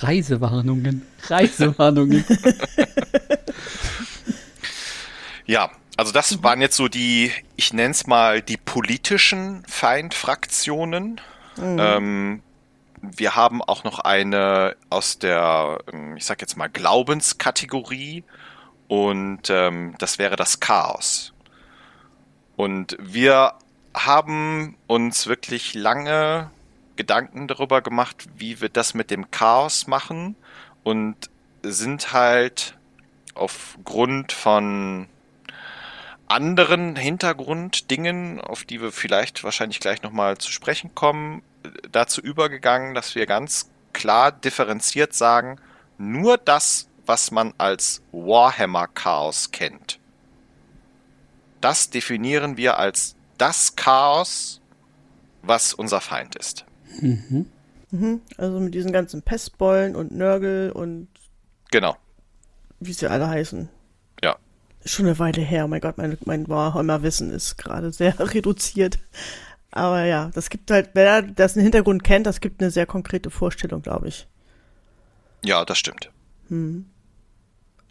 [0.00, 1.02] Reisewarnungen.
[1.28, 2.24] Reisewarnungen.
[5.46, 11.20] ja, also das waren jetzt so die, ich nenne es mal die politischen Feindfraktionen.
[11.56, 11.76] Mhm.
[11.78, 12.42] Ähm,
[13.00, 18.24] wir haben auch noch eine aus der, ähm, ich sag jetzt mal, Glaubenskategorie
[18.88, 21.32] und ähm, das wäre das Chaos.
[22.56, 23.54] Und wir
[23.94, 26.50] haben uns wirklich lange
[26.96, 30.36] Gedanken darüber gemacht, wie wir das mit dem Chaos machen
[30.82, 31.30] und
[31.62, 32.76] sind halt
[33.34, 35.08] aufgrund von
[36.26, 41.42] anderen Hintergrunddingen, auf die wir vielleicht wahrscheinlich gleich nochmal zu sprechen kommen,
[41.90, 45.60] dazu übergegangen, dass wir ganz klar differenziert sagen,
[45.98, 49.98] nur das, was man als Warhammer Chaos kennt,
[51.60, 54.60] das definieren wir als das Chaos,
[55.42, 56.64] was unser Feind ist.
[57.00, 57.46] Mhm.
[57.90, 58.20] Mhm.
[58.36, 61.08] Also mit diesen ganzen Pestbollen und Nörgel und
[61.70, 61.96] genau.
[62.80, 63.68] Wie sie alle heißen.
[64.22, 64.36] Ja.
[64.84, 65.64] Schon eine Weile her.
[65.64, 68.98] Oh mein Gott, mein, mein Warhammer-Wissen ist gerade sehr reduziert.
[69.70, 73.30] Aber ja, das gibt halt, wer das einen Hintergrund kennt, das gibt eine sehr konkrete
[73.30, 74.26] Vorstellung, glaube ich.
[75.44, 76.10] Ja, das stimmt.
[76.48, 76.86] Hm.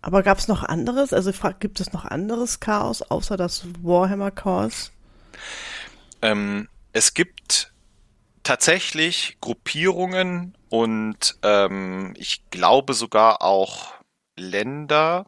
[0.01, 1.13] Aber gab es noch anderes?
[1.13, 4.91] Also gibt es noch anderes Chaos außer das Warhammer Chaos?
[6.21, 7.73] Ähm, es gibt
[8.45, 13.93] tatsächlich Gruppierungen und ähm, ich glaube sogar auch
[14.37, 15.25] Länder,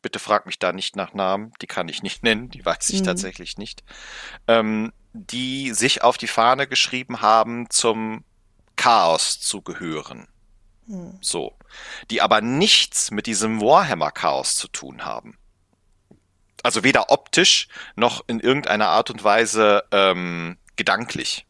[0.00, 3.00] bitte frag mich da nicht nach Namen, die kann ich nicht nennen, die weiß ich
[3.00, 3.06] mhm.
[3.06, 3.82] tatsächlich nicht,
[4.48, 8.24] ähm, die sich auf die Fahne geschrieben haben, zum
[8.76, 10.28] Chaos zu gehören.
[10.86, 11.18] Mhm.
[11.20, 11.58] So.
[12.10, 15.36] Die aber nichts mit diesem Warhammer-Chaos zu tun haben.
[16.62, 21.46] Also weder optisch noch in irgendeiner Art und Weise ähm, gedanklich.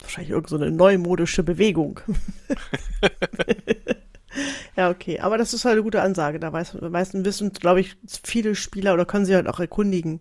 [0.00, 2.00] Wahrscheinlich irgendeine so neumodische Bewegung.
[4.76, 5.18] Ja, okay.
[5.18, 6.38] Aber das ist halt eine gute Ansage.
[6.38, 10.20] Da weiß, meisten wissen, glaube ich, viele Spieler oder können sich halt auch erkundigen,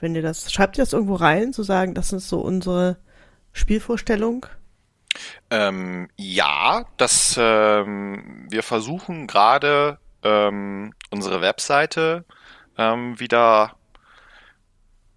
[0.00, 0.50] wenn ihr das.
[0.50, 2.96] Schreibt ihr das irgendwo rein, zu sagen, das ist so unsere
[3.52, 4.46] Spielvorstellung?
[5.50, 12.24] Ähm, ja, das ähm, wir versuchen gerade ähm, unsere Webseite
[12.76, 13.76] ähm, wieder,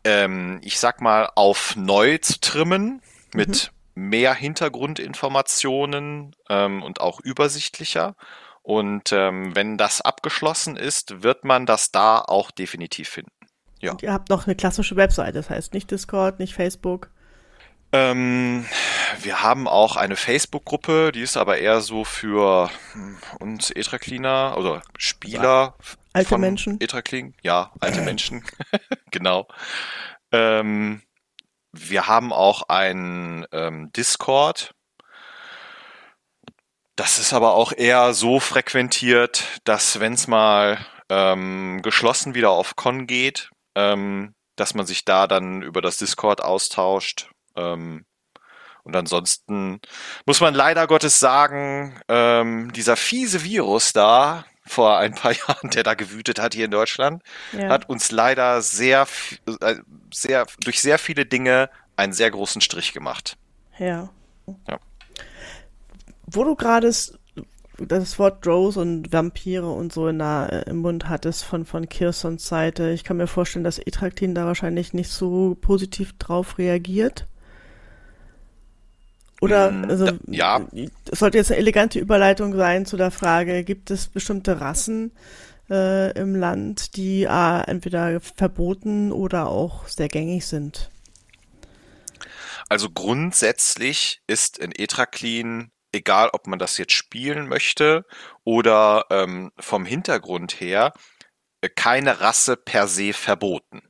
[0.04, 3.02] ähm, ich sag mal, auf neu zu trimmen
[3.34, 3.81] mit mhm.
[4.10, 8.16] Mehr Hintergrundinformationen ähm, und auch übersichtlicher.
[8.64, 13.32] Und ähm, wenn das abgeschlossen ist, wird man das da auch definitiv finden.
[13.80, 13.92] Ja.
[13.92, 17.10] Und ihr habt noch eine klassische Webseite, das heißt nicht Discord, nicht Facebook.
[17.94, 18.66] Ähm,
[19.22, 24.82] wir haben auch eine Facebook-Gruppe, die ist aber eher so für hm, uns Etracleaner oder
[24.98, 25.76] Spieler.
[26.14, 26.80] Alte von Menschen.
[26.80, 28.44] Etraclean, ja, alte Menschen,
[29.12, 29.48] genau.
[30.32, 31.02] Ähm,
[31.72, 34.74] wir haben auch einen ähm, Discord,
[36.96, 42.76] das ist aber auch eher so frequentiert, dass wenn es mal ähm, geschlossen wieder auf
[42.76, 47.30] Con geht, ähm, dass man sich da dann über das Discord austauscht.
[47.56, 48.06] Ähm,
[48.84, 49.80] und ansonsten
[50.26, 55.84] muss man leider Gottes sagen, ähm, dieser fiese Virus da vor ein paar Jahren, der
[55.84, 57.70] da gewütet hat hier in Deutschland, ja.
[57.70, 59.08] hat uns leider sehr,
[59.62, 59.76] äh,
[60.14, 63.38] sehr, durch sehr viele Dinge einen sehr großen Strich gemacht.
[63.78, 64.10] Ja.
[64.68, 64.80] ja
[66.34, 66.92] wo du gerade
[67.78, 71.90] das Wort Drows und Vampire und so in der, äh, im Mund hattest von, von
[71.90, 77.28] Kirsons Seite, ich kann mir vorstellen, dass Etraktin da wahrscheinlich nicht so positiv drauf reagiert.
[79.42, 80.62] Oder, mm, also, ja.
[81.12, 85.12] Es sollte jetzt eine elegante Überleitung sein zu der Frage, gibt es bestimmte Rassen
[85.70, 90.90] äh, im Land, die äh, entweder verboten oder auch sehr gängig sind?
[92.70, 98.06] Also grundsätzlich ist in Etraklin egal ob man das jetzt spielen möchte
[98.44, 100.94] oder ähm, vom Hintergrund her,
[101.62, 103.82] äh, keine Rasse per se verboten.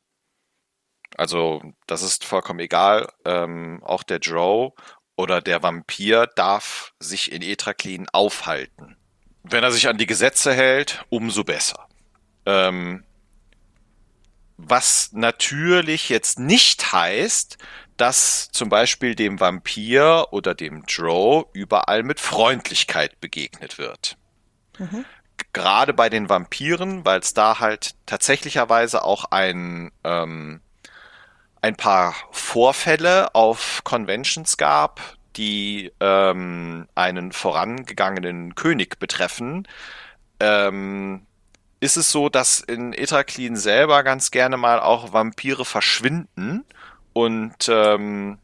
[1.18, 3.12] Also das ist vollkommen egal.
[3.26, 4.74] Ähm, auch der Drow
[5.16, 8.98] oder der Vampir darf sich in Etraklin aufhalten.
[9.44, 11.88] Wenn er sich an die Gesetze hält, umso besser.
[12.46, 13.04] Ähm,
[14.58, 17.58] was natürlich jetzt nicht heißt,
[17.98, 24.18] dass zum Beispiel dem Vampir oder dem Drow überall mit Freundlichkeit begegnet wird.
[24.80, 25.06] Mhm.
[25.54, 30.62] Gerade bei den Vampiren, weil es da halt tatsächlicherweise auch ein, ähm,
[31.62, 35.00] ein paar Vorfälle auf Conventions gab,
[35.36, 39.68] die ähm, einen vorangegangenen König betreffen,
[40.40, 41.26] ähm,
[41.80, 46.66] ist es so, dass in Etraklin selber ganz gerne mal auch Vampire verschwinden
[47.14, 48.38] und ähm,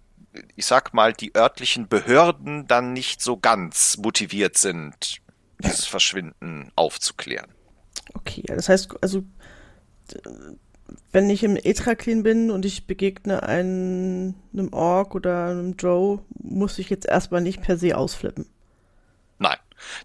[0.56, 5.18] ich sag mal, die örtlichen Behörden dann nicht so ganz motiviert sind,
[5.60, 7.52] dieses Verschwinden aufzuklären.
[8.14, 9.24] Okay, das heißt, also
[11.12, 16.80] wenn ich im Etraklin bin und ich begegne einem, einem Ork oder einem Drow, muss
[16.80, 18.48] ich jetzt erstmal nicht per se ausflippen.
[19.40, 19.58] Nein.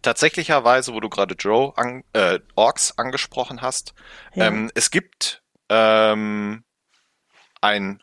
[0.03, 3.95] Tatsächlicherweise, wo du gerade Drow an, äh, Orks angesprochen hast,
[4.35, 4.47] ja.
[4.49, 6.65] ähm, es gibt ähm,
[7.61, 8.03] ein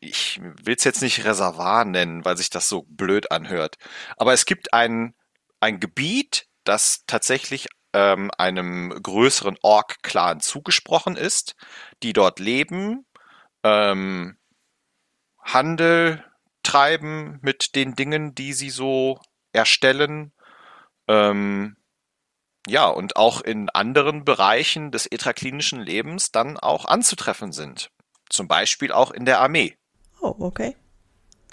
[0.00, 3.76] ich will es jetzt nicht Reservoir nennen, weil sich das so blöd anhört.
[4.16, 5.14] Aber es gibt ein,
[5.58, 11.56] ein Gebiet, das tatsächlich ähm, einem größeren Ork-Clan zugesprochen ist,
[12.02, 13.06] die dort leben,
[13.62, 14.36] ähm,
[15.42, 16.24] Handel
[16.62, 19.20] treiben mit den Dingen, die sie so
[19.52, 20.32] erstellen.
[21.08, 21.76] Ähm,
[22.66, 27.90] ja, und auch in anderen Bereichen des etraklinischen Lebens dann auch anzutreffen sind.
[28.28, 29.76] Zum Beispiel auch in der Armee.
[30.20, 30.76] Oh, okay.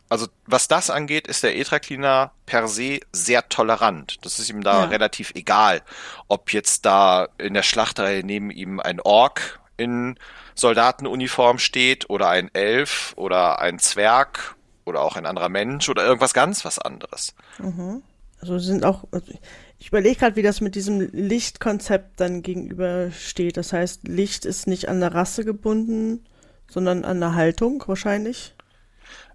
[0.10, 4.18] Also was das angeht, ist der Etrakliner per se sehr tolerant.
[4.22, 4.86] Das ist ihm da ja.
[4.86, 5.82] relativ egal,
[6.28, 10.18] ob jetzt da in der Schlachtreihe neben ihm ein Ork in
[10.56, 16.34] Soldatenuniform steht oder ein Elf oder ein Zwerg oder auch ein anderer Mensch oder irgendwas
[16.34, 17.36] ganz was anderes.
[17.60, 18.02] Mhm.
[18.40, 19.34] Also sind auch, also
[19.80, 23.58] ich überlege gerade, wie das mit diesem Lichtkonzept dann gegenübersteht.
[23.58, 26.24] Das heißt, Licht ist nicht an der Rasse gebunden,
[26.70, 28.56] sondern an der Haltung wahrscheinlich.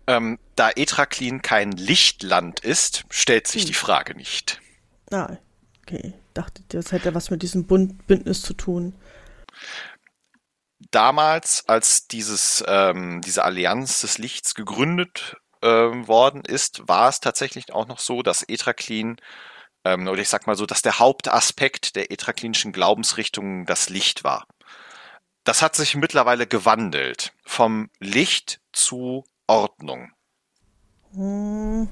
[0.06, 3.66] Ähm, da Etraklin kein Lichtland ist, stellt sich hm.
[3.68, 4.60] die Frage nicht.
[5.10, 5.36] Ah,
[5.82, 6.14] okay.
[6.34, 8.94] Dachte, das hätte was mit diesem Bund Bündnis zu tun.
[10.90, 17.72] Damals, als dieses, ähm, diese Allianz des Lichts gegründet ähm, worden ist, war es tatsächlich
[17.72, 19.16] auch noch so, dass Etraklin
[19.84, 24.46] ähm, oder ich sag mal so, dass der Hauptaspekt der etraklinischen Glaubensrichtung das Licht war.
[25.44, 30.11] Das hat sich mittlerweile gewandelt vom Licht zu Ordnung.
[31.14, 31.88] Hm,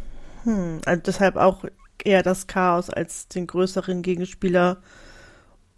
[0.85, 1.65] also deshalb auch
[2.03, 4.79] eher das Chaos als den größeren Gegenspieler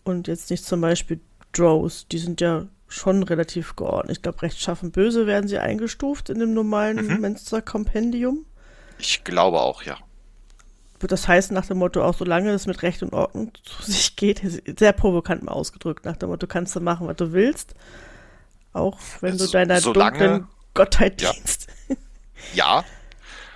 [0.05, 1.21] und jetzt nicht zum Beispiel
[1.53, 2.07] Drows.
[2.09, 4.19] Die sind ja schon relativ geordnet.
[4.19, 7.21] Ich glaube, rechtschaffen böse werden sie eingestuft in dem normalen mhm.
[7.21, 8.45] Menster-Kompendium.
[8.99, 9.99] Ich glaube auch, ja
[11.03, 14.17] wird das heißen nach dem Motto, auch solange es mit Recht und Ordnung zu sich
[14.17, 14.41] geht,
[14.79, 17.75] sehr provokant mal ausgedrückt, nach dem Motto, kannst du machen, was du willst,
[18.73, 21.33] auch wenn du deiner solange, dunklen Gottheit ja.
[21.33, 21.69] dienst.
[22.55, 22.85] Ja.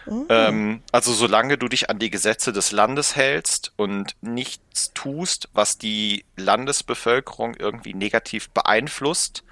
[0.07, 0.25] Oh.
[0.29, 5.79] Ähm, also solange du dich an die Gesetze des Landes hältst und nichts tust, was
[5.79, 9.43] die Landesbevölkerung irgendwie negativ beeinflusst,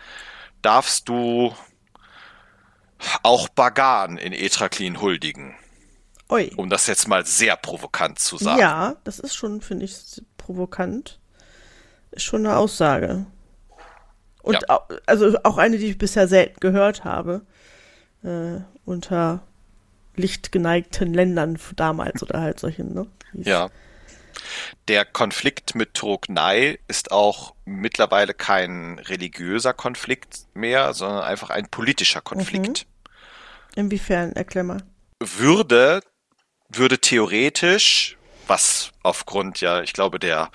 [0.63, 1.55] darfst du
[3.23, 5.55] auch Bagan in Etraklin huldigen.
[6.31, 6.53] Ui.
[6.57, 8.61] Um das jetzt mal sehr provokant zu sagen.
[8.61, 11.19] Ja, das ist schon, finde ich, provokant.
[12.13, 13.27] Ist schon eine Aussage.
[14.45, 14.61] Und ja.
[14.69, 17.43] auch, also auch eine, die ich bisher selten gehört habe.
[18.23, 19.43] Äh, unter
[20.17, 23.07] lichtgeneigten Ländern damals oder halt solchen, ne?
[23.33, 23.71] Ja.
[24.89, 32.21] Der Konflikt mit Turknei ist auch mittlerweile kein religiöser Konflikt mehr, sondern einfach ein politischer
[32.21, 32.87] Konflikt.
[32.87, 33.81] Mhm.
[33.85, 34.83] Inwiefern, erklär mal.
[35.21, 36.01] Würde
[36.69, 40.51] würde theoretisch, was aufgrund ja, ich glaube, der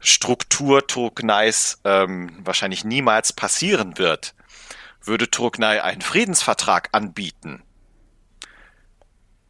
[0.00, 4.34] Struktur Turkneis ähm, wahrscheinlich niemals passieren wird,
[5.02, 7.62] würde Turknei einen Friedensvertrag anbieten,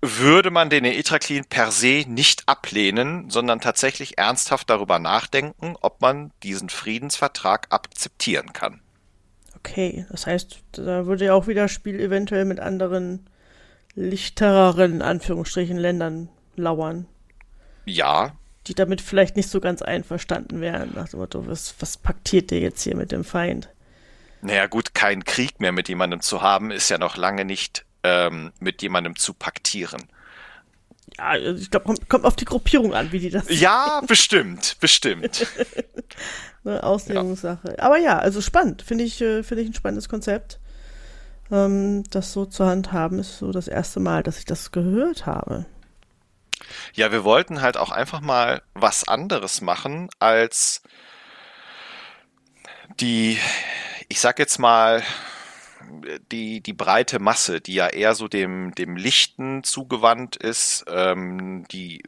[0.00, 6.30] würde man den Etraklin per se nicht ablehnen, sondern tatsächlich ernsthaft darüber nachdenken, ob man
[6.42, 8.80] diesen Friedensvertrag akzeptieren kann.
[9.56, 13.28] Okay, das heißt, da würde ja auch wieder Spiel eventuell mit anderen
[13.96, 17.06] lichtereren, Anführungsstrichen, Ländern lauern.
[17.84, 18.37] Ja.
[18.68, 22.60] Die damit vielleicht nicht so ganz einverstanden wären, nach dem Motto, was, was paktiert der
[22.60, 23.68] jetzt hier mit dem Feind?
[24.42, 28.52] Naja, gut, keinen Krieg mehr mit jemandem zu haben, ist ja noch lange nicht ähm,
[28.60, 30.04] mit jemandem zu paktieren.
[31.16, 33.46] Ja, also ich glaube, kommt, auf die Gruppierung an, wie die das.
[33.48, 35.46] Ja, bestimmt, bestimmt.
[36.64, 37.74] Eine Auslegungssache.
[37.78, 37.84] Ja.
[37.84, 38.82] Aber ja, also spannend.
[38.82, 40.60] Finde ich, äh, finde ich ein spannendes Konzept
[41.50, 45.26] ähm, das so zur Hand haben, ist so das erste Mal, dass ich das gehört
[45.26, 45.66] habe.
[46.94, 50.82] Ja, wir wollten halt auch einfach mal was anderes machen als
[53.00, 53.38] die,
[54.08, 55.02] ich sag jetzt mal,
[56.32, 62.02] die, die breite Masse, die ja eher so dem, dem Lichten zugewandt ist, ähm, die,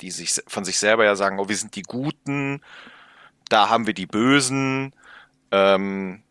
[0.00, 2.60] die sich von sich selber ja sagen, oh, wir sind die Guten,
[3.48, 4.94] da haben wir die Bösen,
[5.50, 6.22] ähm,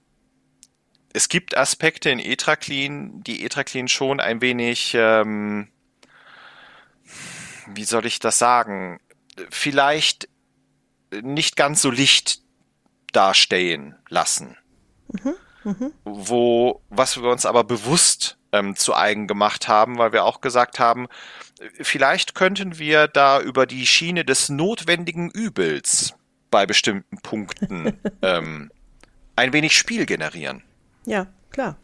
[1.14, 5.68] es gibt Aspekte in Etraklin, die Etraklin schon ein wenig, ähm,
[7.76, 9.00] wie soll ich das sagen,
[9.50, 10.30] vielleicht
[11.22, 12.42] nicht ganz so licht
[13.12, 14.58] darstellen lassen.
[15.12, 15.92] Mhm, mh.
[16.04, 20.80] Wo, was wir uns aber bewusst ähm, zu eigen gemacht haben, weil wir auch gesagt
[20.80, 21.08] haben,
[21.82, 26.14] vielleicht könnten wir da über die Schiene des notwendigen Übels
[26.50, 28.72] bei bestimmten Punkten ähm,
[29.36, 30.64] ein wenig Spiel generieren.
[31.06, 31.78] Ja, klar.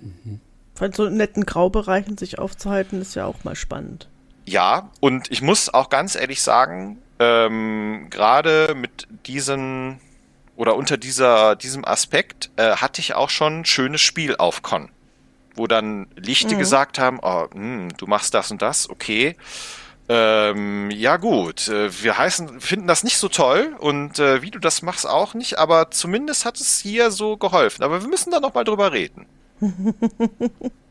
[0.00, 0.40] Mhm.
[0.74, 4.08] Von so netten Graubereichen sich aufzuhalten, ist ja auch mal spannend.
[4.44, 10.00] Ja, und ich muss auch ganz ehrlich sagen, ähm, gerade mit diesen
[10.56, 14.90] oder unter dieser, diesem Aspekt äh, hatte ich auch schon ein schönes Spiel auf Con,
[15.54, 16.58] wo dann Lichte mhm.
[16.58, 19.36] gesagt haben, oh, mh, hm, du machst das und das, okay.
[20.08, 24.58] Ähm, ja gut, äh, wir heißen, finden das nicht so toll und äh, wie du
[24.58, 27.84] das machst auch nicht, aber zumindest hat es hier so geholfen.
[27.84, 29.26] Aber wir müssen da noch mal drüber reden.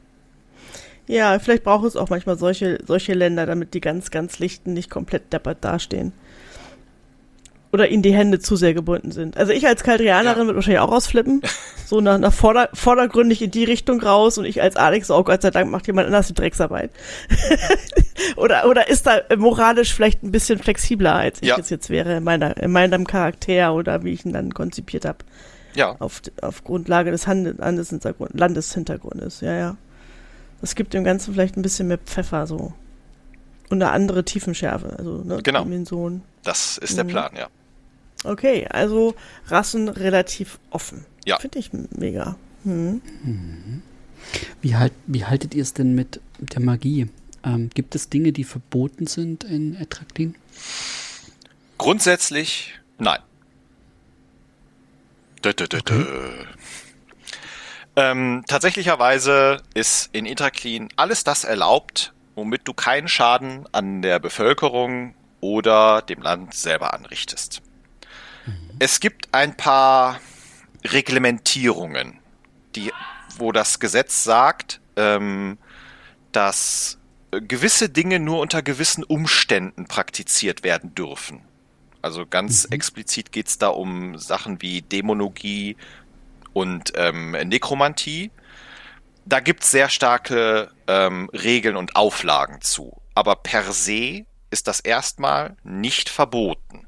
[1.12, 4.90] ja, vielleicht braucht es auch manchmal solche, solche Länder, damit die ganz, ganz Lichten nicht
[4.90, 6.14] komplett deppert dastehen
[7.74, 9.38] oder ihnen die Hände zu sehr gebunden sind.
[9.38, 10.46] Also ich als Kaldrianerin ja.
[10.46, 11.42] würde wahrscheinlich auch rausflippen.
[11.86, 15.42] So nach, nach vorder, vordergründig in die Richtung raus und ich als Alex, oh Gott
[15.42, 16.92] sei Dank macht jemand anders die Drecksarbeit.
[18.36, 22.24] oder, oder ist da moralisch vielleicht ein bisschen flexibler, als ich es jetzt wäre in,
[22.24, 25.20] meiner, in meinem Charakter oder wie ich ihn dann konzipiert habe.
[25.74, 25.96] Ja.
[26.00, 29.78] Auf, auf Grundlage des Landeshintergrundes, ja, ja.
[30.62, 32.74] Das gibt dem Ganzen vielleicht ein bisschen mehr Pfeffer so.
[33.70, 35.64] Und eine andere Tiefenschärfe, also ne, genau.
[35.64, 36.22] Dimension.
[36.44, 37.10] Das ist der mhm.
[37.10, 37.48] Plan, ja.
[38.24, 39.16] Okay, also
[39.48, 41.06] Rassen relativ offen.
[41.26, 41.40] Ja.
[41.40, 42.36] Finde ich mega.
[42.64, 43.02] Hm.
[43.24, 43.82] Mhm.
[44.62, 47.10] Wie, halt, wie haltet ihr es denn mit der Magie?
[47.44, 50.36] Ähm, gibt es Dinge, die verboten sind in Etraktin?
[51.78, 53.20] Grundsätzlich nein.
[55.44, 56.06] Dö, dö, dö, okay.
[58.02, 65.14] Ähm, tatsächlicherweise ist in Etraklin alles das erlaubt, womit du keinen Schaden an der Bevölkerung
[65.40, 67.62] oder dem Land selber anrichtest.
[68.80, 70.20] Es gibt ein paar
[70.84, 72.20] Reglementierungen,
[72.76, 72.92] die,
[73.38, 75.60] wo das Gesetz sagt, ähm,
[76.32, 76.98] dass
[77.30, 81.42] gewisse Dinge nur unter gewissen Umständen praktiziert werden dürfen.
[82.02, 82.74] Also ganz mhm.
[82.74, 85.78] explizit geht es da um Sachen wie Dämonologie
[86.54, 88.32] und ähm, Nekromantie.
[89.26, 93.02] Da gibt es sehr starke ähm, Regeln und Auflagen zu.
[93.14, 96.88] Aber per se ist das erstmal nicht verboten.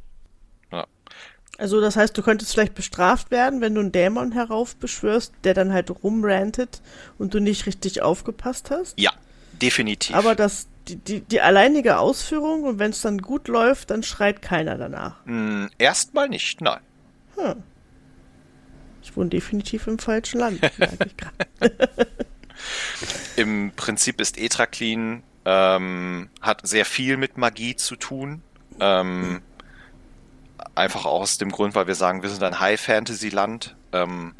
[1.57, 5.72] Also das heißt, du könntest vielleicht bestraft werden, wenn du einen Dämon heraufbeschwörst, der dann
[5.72, 6.82] halt rumrantet
[7.20, 8.99] und du nicht richtig aufgepasst hast?
[8.99, 9.11] Ja,
[9.61, 10.16] definitiv.
[10.16, 14.41] Aber das, die, die, die alleinige Ausführung und wenn es dann gut läuft, dann schreit
[14.41, 15.24] keiner danach.
[15.26, 16.82] Mm, erstmal nicht, nein.
[17.36, 17.64] Hm.
[19.04, 21.78] Ich wohne definitiv im falschen Land, merke ich gerade.
[23.36, 28.41] Im Prinzip ist Etraklin ähm, hat sehr viel mit Magie zu tun.
[28.80, 29.41] Ähm,
[30.76, 33.76] einfach aus dem Grund, weil wir sagen, wir sind ein High-Fantasy-Land.
[33.91, 34.34] Ähm,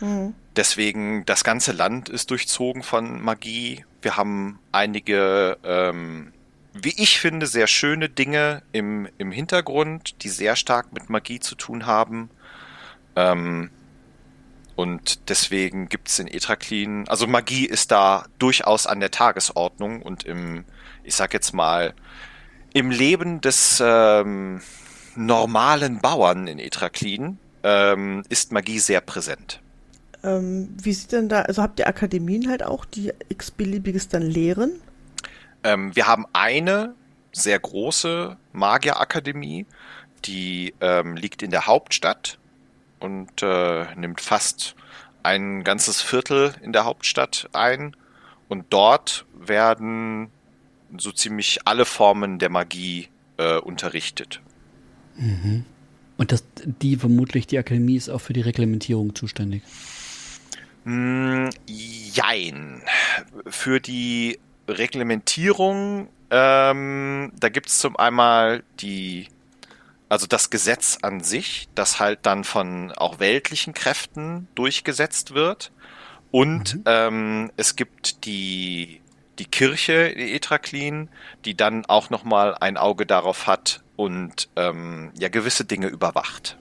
[0.00, 0.34] mhm.
[0.56, 3.84] Deswegen, das ganze Land ist durchzogen von Magie.
[4.02, 6.32] Wir haben einige, ähm,
[6.72, 11.56] wie ich finde, sehr schöne Dinge im, im Hintergrund, die sehr stark mit Magie zu
[11.56, 12.30] tun haben.
[13.16, 13.70] Ähm,
[14.76, 20.24] und deswegen gibt es in Etraklin, also Magie ist da durchaus an der Tagesordnung und
[20.24, 20.64] im,
[21.04, 21.94] ich sag jetzt mal,
[22.72, 24.60] im Leben des ähm,
[25.14, 29.60] normalen Bauern in Etraklin ähm, ist Magie sehr präsent.
[30.24, 34.72] Ähm, wie sieht denn da, also habt ihr Akademien halt auch, die x-beliebiges dann lehren?
[35.62, 36.94] Ähm, wir haben eine
[37.32, 39.66] sehr große Magierakademie,
[40.24, 42.38] die ähm, liegt in der Hauptstadt
[43.04, 44.74] und äh, nimmt fast
[45.22, 47.94] ein ganzes Viertel in der Hauptstadt ein.
[48.48, 50.30] Und dort werden
[50.96, 54.40] so ziemlich alle Formen der Magie äh, unterrichtet.
[55.16, 55.66] Mhm.
[56.16, 59.62] Und das, die vermutlich, die Akademie ist auch für die Reglementierung zuständig.
[60.84, 62.82] Mm, jein.
[63.46, 69.26] Für die Reglementierung, ähm, da gibt es zum einmal die
[70.14, 75.72] also das Gesetz an sich, das halt dann von auch weltlichen Kräften durchgesetzt wird.
[76.30, 76.82] Und mhm.
[76.86, 79.00] ähm, es gibt die,
[79.40, 81.08] die Kirche in Etraklin,
[81.44, 86.58] die dann auch nochmal ein Auge darauf hat und ähm, ja gewisse Dinge überwacht.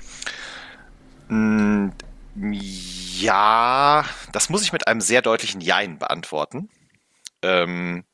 [1.27, 1.89] Mm,
[2.35, 6.69] Ja, das muss ich mit einem sehr deutlichen Jein beantworten.
[7.43, 8.05] Ähm,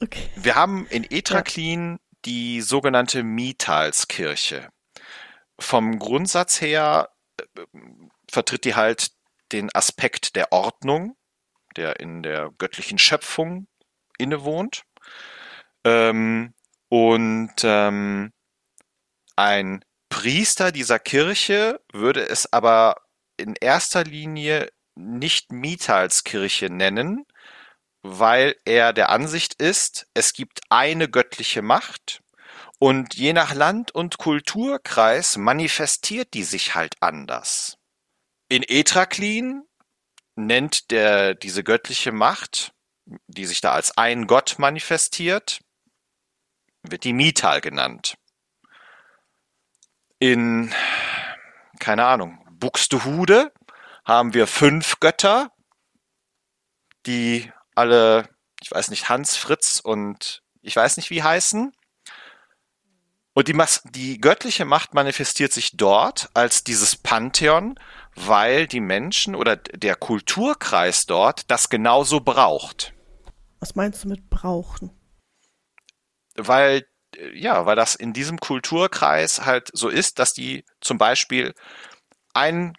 [0.00, 0.30] okay.
[0.36, 1.98] Wir haben in Etraklin ja.
[2.24, 4.68] die sogenannte Mitalskirche.
[5.58, 7.44] Vom Grundsatz her äh,
[8.30, 9.10] vertritt die halt
[9.52, 11.16] den Aspekt der Ordnung,
[11.76, 13.66] der in der göttlichen Schöpfung
[14.18, 14.84] innewohnt.
[15.84, 16.54] Ähm,
[16.88, 18.32] und ähm,
[19.36, 22.96] ein Priester dieser Kirche würde es aber
[23.36, 27.26] in erster Linie nicht Mitalskirche nennen,
[28.02, 32.22] weil er der Ansicht ist, es gibt eine göttliche Macht
[32.78, 37.78] und je nach Land und Kulturkreis manifestiert die sich halt anders.
[38.48, 39.64] In Etraklin
[40.36, 42.72] nennt der diese göttliche Macht,
[43.26, 45.60] die sich da als ein Gott manifestiert,
[46.82, 48.16] wird die Mital genannt
[50.24, 50.72] in,
[51.80, 53.52] keine Ahnung, Buxtehude
[54.06, 55.50] haben wir fünf Götter,
[57.04, 58.28] die alle,
[58.62, 61.72] ich weiß nicht, Hans, Fritz und ich weiß nicht wie heißen.
[63.34, 67.78] Und die, Mas die göttliche Macht manifestiert sich dort als dieses Pantheon,
[68.14, 72.92] weil die Menschen oder der Kulturkreis dort das genauso braucht.
[73.60, 74.90] Was meinst du mit brauchen?
[76.36, 76.86] Weil
[77.32, 81.54] ja, weil das in diesem Kulturkreis halt so ist, dass die zum Beispiel
[82.32, 82.76] ein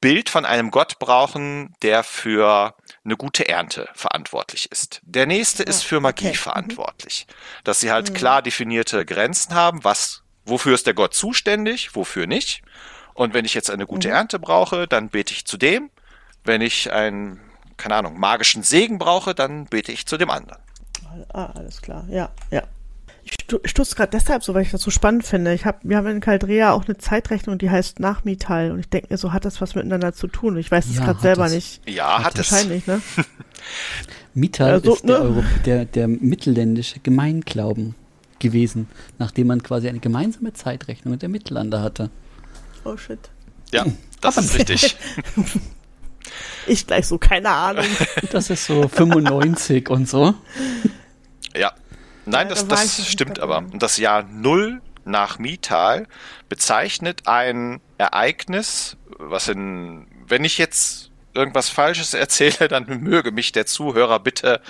[0.00, 2.74] Bild von einem Gott brauchen, der für
[3.04, 5.00] eine gute Ernte verantwortlich ist.
[5.04, 6.36] Der nächste ist für Magie okay.
[6.36, 6.40] Mhm.
[6.40, 7.26] verantwortlich.
[7.64, 8.14] Dass sie halt mhm.
[8.14, 12.62] klar definierte Grenzen haben, was, wofür ist der Gott zuständig, wofür nicht.
[13.14, 14.14] Und wenn ich jetzt eine gute mhm.
[14.14, 15.90] Ernte brauche, dann bete ich zu dem.
[16.44, 17.40] Wenn ich einen,
[17.76, 20.60] keine Ahnung, magischen Segen brauche, dann bete ich zu dem anderen.
[21.32, 22.04] Ah, alles klar.
[22.08, 22.62] Ja, ja.
[23.22, 25.52] Ich stutze gerade deshalb so, weil ich das so spannend finde.
[25.52, 28.72] Ich hab, wir haben in Caldrea auch eine Zeitrechnung, die heißt Nachmital.
[28.72, 30.56] Und ich denke mir, so hat das was miteinander zu tun.
[30.56, 31.52] Ich weiß es ja, gerade selber es.
[31.52, 31.88] nicht.
[31.88, 32.50] Ja, hat, hat es.
[32.50, 33.02] Wahrscheinlich, ne?
[34.34, 35.44] Mital also, ist der, ne?
[35.66, 37.94] Der, der mittelländische Gemeinglauben
[38.38, 38.88] gewesen,
[39.18, 42.10] nachdem man quasi eine gemeinsame Zeitrechnung mit der Mittellande hatte.
[42.84, 43.30] Oh shit.
[43.72, 43.84] Ja,
[44.20, 44.96] das ist richtig.
[46.66, 47.86] ich gleich so, keine Ahnung.
[48.30, 50.34] Das ist so 95 und so.
[51.54, 51.72] Ja,
[52.26, 53.58] Nein, das, das stimmt aber.
[53.58, 56.06] Und das Jahr Null nach Mital
[56.48, 63.66] bezeichnet ein Ereignis, was in, wenn ich jetzt irgendwas Falsches erzähle, dann möge mich der
[63.66, 64.60] Zuhörer bitte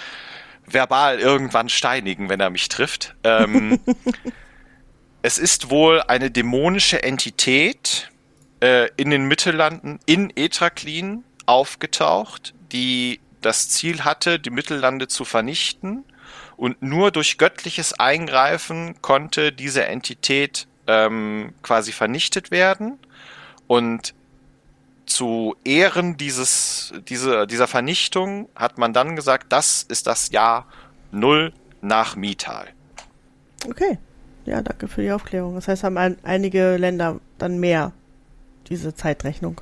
[0.67, 3.15] verbal irgendwann steinigen, wenn er mich trifft.
[3.25, 3.81] Ähm,
[5.23, 8.11] es ist wohl eine dämonische Entität
[8.61, 16.05] äh, in den Mittellanden in Etraklin aufgetaucht, die das Ziel hatte, die Mittellande zu vernichten
[16.61, 22.99] und nur durch göttliches Eingreifen konnte diese Entität ähm, quasi vernichtet werden.
[23.67, 24.15] Und
[25.07, 30.67] zu Ehren dieses, diese, dieser Vernichtung hat man dann gesagt, das ist das Jahr
[31.13, 32.69] Null nach Mital.
[33.67, 33.99] Okay.
[34.51, 35.55] Ja, danke für die Aufklärung.
[35.55, 37.93] Das heißt, haben ein, einige Länder dann mehr
[38.69, 39.61] diese Zeitrechnung.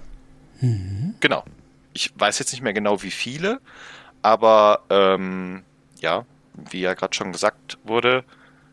[0.62, 1.14] Mhm.
[1.20, 1.45] Genau.
[1.93, 3.61] Ich weiß jetzt nicht mehr genau, wie viele,
[4.22, 5.62] aber ähm,
[6.01, 6.24] ja,
[6.55, 8.24] wie ja gerade schon gesagt wurde,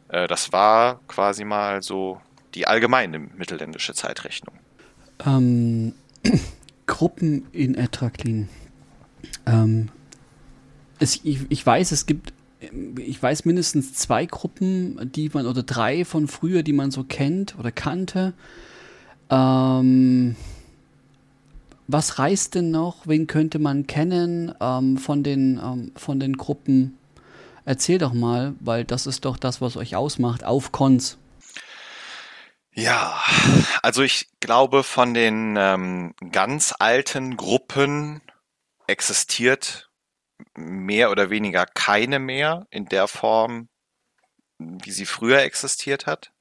[0.08, 2.22] äh, das war quasi mal so
[2.54, 4.56] die allgemeine mittelländische Zeitrechnung.
[5.26, 5.96] Ähm,
[6.88, 8.48] Gruppen in Etraklin.
[9.46, 9.90] Ähm,
[11.00, 12.32] es, ich, ich weiß, es gibt,
[12.98, 17.58] ich weiß mindestens zwei Gruppen, die man, oder drei von früher, die man so kennt
[17.58, 18.34] oder kannte.
[19.30, 20.36] Ähm,
[21.88, 23.06] was reißt denn noch?
[23.06, 26.98] Wen könnte man kennen ähm, von, den, ähm, von den Gruppen?
[27.64, 31.18] Erzähl doch mal, weil das ist doch das, was euch ausmacht, auf Cons.
[32.74, 33.20] Ja,
[33.82, 38.22] also ich glaube, von den ähm, ganz alten Gruppen
[38.88, 39.85] existiert
[40.56, 43.70] mehr oder weniger keine mehr in der Form,
[44.58, 46.32] wie sie früher existiert hat.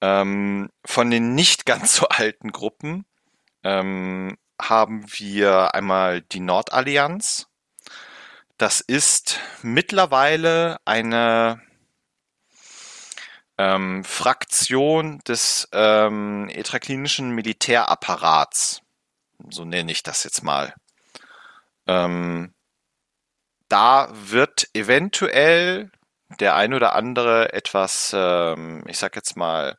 [0.00, 3.06] Ähm, von den nicht ganz so alten Gruppen
[3.64, 7.48] ähm, haben wir einmal die Nordallianz,
[8.58, 11.60] das ist mittlerweile eine
[13.58, 18.80] ähm, Fraktion des ähm, etraklinischen Militärapparats.
[19.50, 20.74] So nenne ich das jetzt mal.
[21.86, 22.54] Ähm,
[23.68, 25.90] da wird eventuell
[26.40, 29.78] der ein oder andere etwas, ähm, ich sag jetzt mal,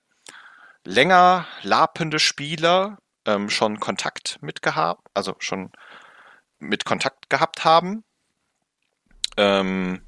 [0.83, 5.71] länger lapende Spieler ähm, schon Kontakt mit gehabt, also schon
[6.59, 8.03] mit Kontakt gehabt haben.
[9.35, 10.01] Ähm,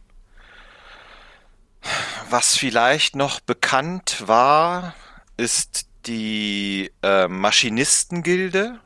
[2.30, 4.95] was vielleicht noch bekannt war,
[5.38, 8.80] ist die äh, Maschinistengilde,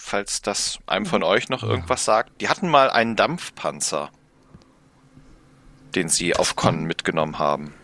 [0.00, 2.40] falls das einem von euch noch irgendwas sagt.
[2.40, 4.10] Die hatten mal einen Dampfpanzer,
[5.94, 7.74] den sie auf Con mitgenommen haben.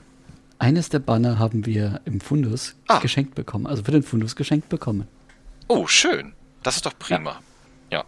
[0.59, 2.99] Eines der Banner haben wir im Fundus ah.
[2.99, 5.07] geschenkt bekommen, also für den Fundus geschenkt bekommen.
[5.69, 6.35] Oh, schön.
[6.63, 7.41] Das ist doch prima.
[7.91, 8.05] Ja.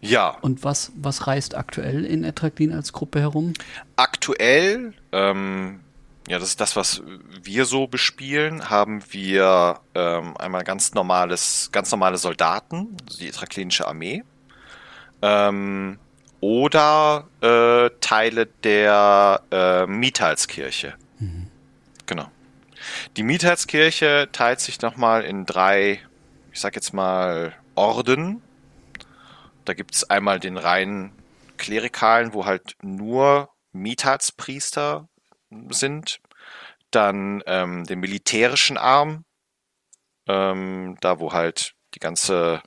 [0.00, 0.10] Ja.
[0.10, 0.38] ja.
[0.40, 3.52] Und was, was reist aktuell in Etraklin als Gruppe herum?
[3.96, 5.80] Aktuell, ähm,
[6.26, 7.02] ja, das ist das, was
[7.42, 14.24] wir so bespielen, haben wir ähm, einmal ganz normales, ganz normale Soldaten, die Etraklinische Armee.
[15.20, 15.98] Ähm,
[16.40, 20.94] oder äh, Teile der äh, Miethalskirche.
[21.18, 21.48] Mhm.
[22.06, 22.30] Genau.
[23.16, 26.00] Die Miethalskirche teilt sich nochmal in drei,
[26.52, 28.42] ich sag jetzt mal, Orden.
[29.64, 31.12] Da gibt es einmal den reinen
[31.56, 35.08] Klerikalen, wo halt nur Miethalspriester
[35.70, 36.20] sind.
[36.90, 39.24] Dann ähm, den militärischen Arm,
[40.28, 42.62] ähm, da wo halt die ganze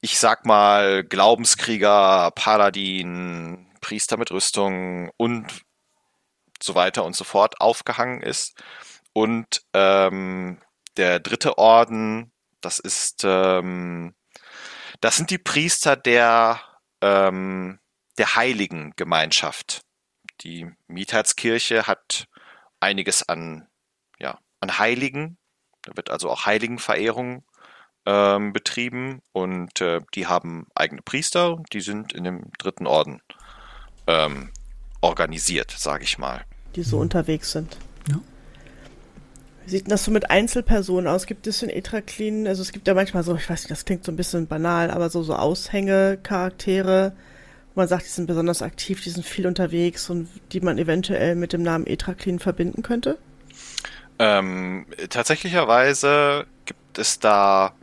[0.00, 5.62] ich sag mal, Glaubenskrieger, Paladin, Priester mit Rüstung und
[6.62, 8.56] so weiter und so fort aufgehangen ist.
[9.12, 10.60] Und ähm,
[10.96, 14.14] der dritte Orden, das ist, ähm,
[15.00, 16.60] das sind die Priester der,
[17.00, 17.80] ähm,
[18.18, 19.85] der Heiligen Gemeinschaft.
[20.42, 22.26] Die Mietheitskirche hat
[22.80, 23.68] einiges an,
[24.18, 25.38] ja, an Heiligen.
[25.82, 27.44] Da wird also auch Heiligenverehrung
[28.06, 33.20] ähm, betrieben und äh, die haben eigene Priester, die sind in dem dritten Orden
[34.06, 34.52] ähm,
[35.00, 36.44] organisiert, sage ich mal.
[36.76, 37.76] Die so unterwegs sind.
[38.08, 38.20] Ja.
[39.64, 41.26] Wie sieht denn das so mit Einzelpersonen aus?
[41.26, 44.04] Gibt es in Etraklin, also es gibt ja manchmal so, ich weiß nicht, das klingt
[44.04, 47.16] so ein bisschen banal, aber so, so Aushängecharaktere,
[47.76, 51.52] man sagt, die sind besonders aktiv, die sind viel unterwegs und die man eventuell mit
[51.52, 53.18] dem Namen Etraklin verbinden könnte?
[54.18, 57.74] Ähm, tatsächlicherweise gibt es da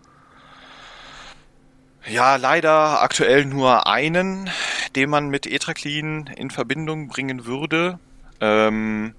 [2.05, 4.49] ja, leider aktuell nur einen,
[4.95, 7.99] den man mit Etraklin in Verbindung bringen würde.
[8.41, 9.15] Ähm,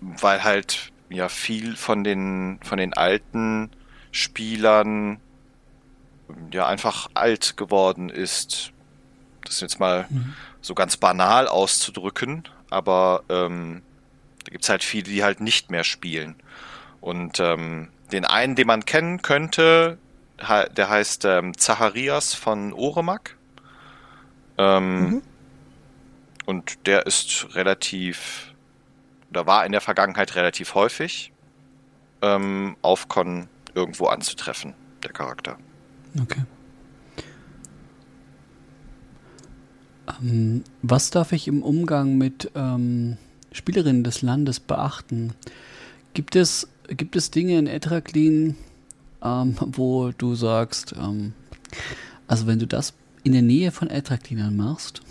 [0.00, 3.70] weil halt ja viel von den von den alten
[4.12, 5.20] Spielern
[6.52, 8.72] ja einfach alt geworden ist.
[9.44, 10.34] Das jetzt mal mhm.
[10.60, 13.82] so ganz banal auszudrücken, aber ähm,
[14.44, 16.36] da gibt's halt viele, die halt nicht mehr spielen.
[17.00, 19.98] Und ähm, den einen, den man kennen könnte,
[20.40, 23.36] der heißt ähm, Zacharias von Oremak.
[24.58, 25.22] Ähm, mhm.
[26.46, 28.54] Und der ist relativ,
[29.30, 31.32] oder war in der Vergangenheit relativ häufig
[32.22, 35.58] ähm, auf Con irgendwo anzutreffen, der Charakter.
[36.18, 36.42] Okay.
[40.22, 43.16] Ähm, was darf ich im Umgang mit ähm,
[43.52, 45.34] Spielerinnen des Landes beachten?
[46.14, 48.56] Gibt es, gibt es Dinge in Etraklin,
[49.22, 51.34] ähm, wo du sagst, ähm,
[52.26, 55.02] also wenn du das in der Nähe von Attraktinern machst,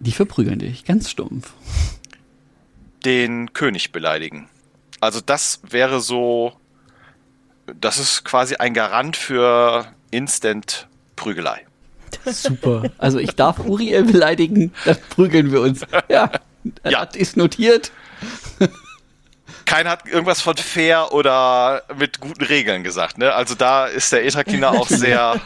[0.00, 1.54] die verprügeln dich, ganz stumpf.
[3.04, 4.48] Den König beleidigen.
[5.00, 6.52] Also das wäre so,
[7.80, 11.66] das ist quasi ein Garant für Instant Prügelei.
[12.26, 12.90] Super.
[12.98, 15.80] Also ich darf Uriel beleidigen, dann prügeln wir uns.
[16.08, 16.30] Ja,
[16.84, 17.02] ja.
[17.04, 17.90] ist notiert
[19.64, 23.18] keiner hat irgendwas von fair oder mit guten Regeln gesagt.
[23.18, 23.32] Ne?
[23.32, 25.40] Also da ist der Etakina auch sehr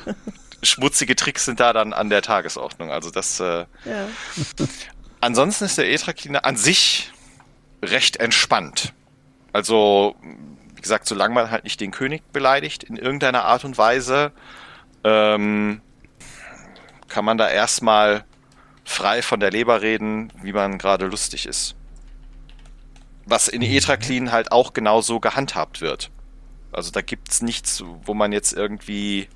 [0.63, 2.91] schmutzige Tricks sind da dann an der Tagesordnung.
[2.91, 3.41] Also das.
[3.41, 4.09] Äh, ja.
[5.21, 7.13] Ansonsten ist der Etrakina an sich
[7.83, 8.93] recht entspannt.
[9.53, 10.17] Also
[10.87, 14.33] gesagt, solange man halt nicht den König beleidigt in irgendeiner Art und Weise,
[15.05, 15.81] ähm,
[17.09, 18.25] kann man da erstmal
[18.85, 21.77] frei von der Leber reden, wie man gerade lustig ist
[23.27, 26.11] was in Etraklin halt auch genau so gehandhabt wird.
[26.73, 29.29] Also da gibt's nichts, wo man jetzt irgendwie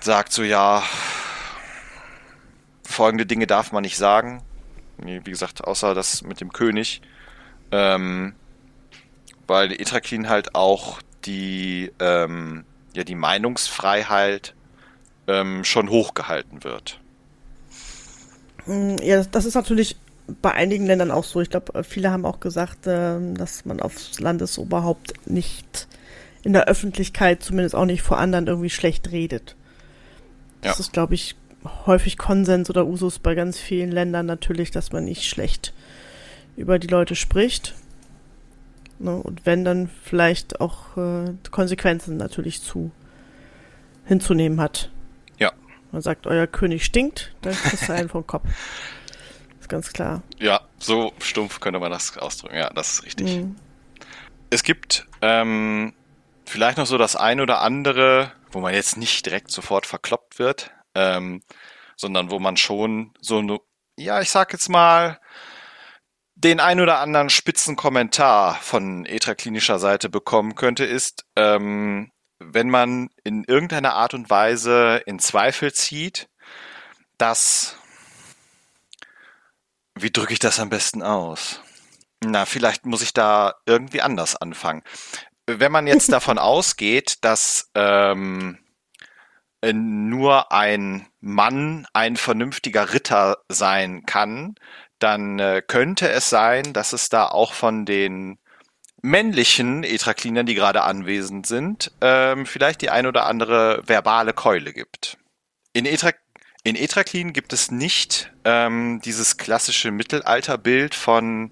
[0.00, 0.82] sagt, so ja,
[2.84, 4.42] folgende Dinge darf man nicht sagen.
[4.98, 7.00] Wie gesagt, außer das mit dem König.
[7.72, 8.34] Ähm,
[9.50, 14.54] weil Etraklin halt auch die, ähm, ja, die Meinungsfreiheit
[15.26, 17.00] ähm, schon hochgehalten wird.
[19.02, 19.96] Ja, das ist natürlich
[20.40, 21.40] bei einigen Ländern auch so.
[21.40, 25.88] Ich glaube, viele haben auch gesagt, äh, dass man aufs Landesoberhaupt nicht
[26.44, 29.56] in der Öffentlichkeit, zumindest auch nicht vor anderen, irgendwie schlecht redet.
[30.60, 30.84] Das ja.
[30.84, 31.34] ist, glaube ich,
[31.86, 35.74] häufig Konsens oder Usus bei ganz vielen Ländern natürlich, dass man nicht schlecht
[36.56, 37.74] über die Leute spricht.
[39.00, 39.16] Ne?
[39.16, 42.90] Und wenn, dann vielleicht auch äh, Konsequenzen natürlich zu
[44.06, 44.90] hinzunehmen hat.
[45.92, 48.46] Man sagt, euer König stinkt, dann kriegst du einen vom Kopf
[49.68, 50.22] ganz klar.
[50.40, 52.56] Ja, So stumpf könnte man das ausdrücken.
[52.56, 53.36] Ja, das ist richtig.
[53.36, 53.56] Mhm.
[54.50, 55.94] Es gibt ähm,
[56.44, 60.72] vielleicht noch so das ein oder andere, wo man jetzt nicht direkt sofort verkloppt wird,
[60.96, 61.42] ähm,
[61.96, 63.64] sondern wo man schon so,
[63.96, 65.20] ja, ich sag jetzt mal,
[66.44, 73.10] den ein oder anderen spitzen Kommentar von etraklinischer Seite bekommen könnte, ist, ähm, wenn man
[73.24, 76.28] in irgendeiner Art und Weise in Zweifel zieht,
[77.18, 77.76] dass,
[79.94, 81.60] wie drücke ich das am besten aus?
[82.24, 84.82] Na, vielleicht muss ich da irgendwie anders anfangen.
[85.46, 88.58] Wenn man jetzt davon ausgeht, dass ähm,
[89.62, 94.54] nur ein Mann ein vernünftiger Ritter sein kann,
[95.00, 98.38] dann äh, könnte es sein, dass es da auch von den
[99.02, 105.18] männlichen Etraklinern, die gerade anwesend sind, ähm, vielleicht die ein oder andere verbale Keule gibt.
[105.72, 106.10] In, Etra
[106.62, 111.50] in Etraklin gibt es nicht ähm, dieses klassische Mittelalterbild von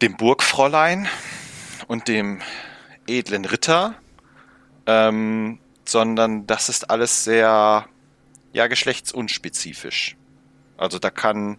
[0.00, 1.08] dem Burgfräulein
[1.88, 2.40] und dem
[3.08, 3.96] edlen Ritter,
[4.86, 7.88] ähm, sondern das ist alles sehr
[8.52, 10.16] ja geschlechtsunspezifisch.
[10.76, 11.58] Also da kann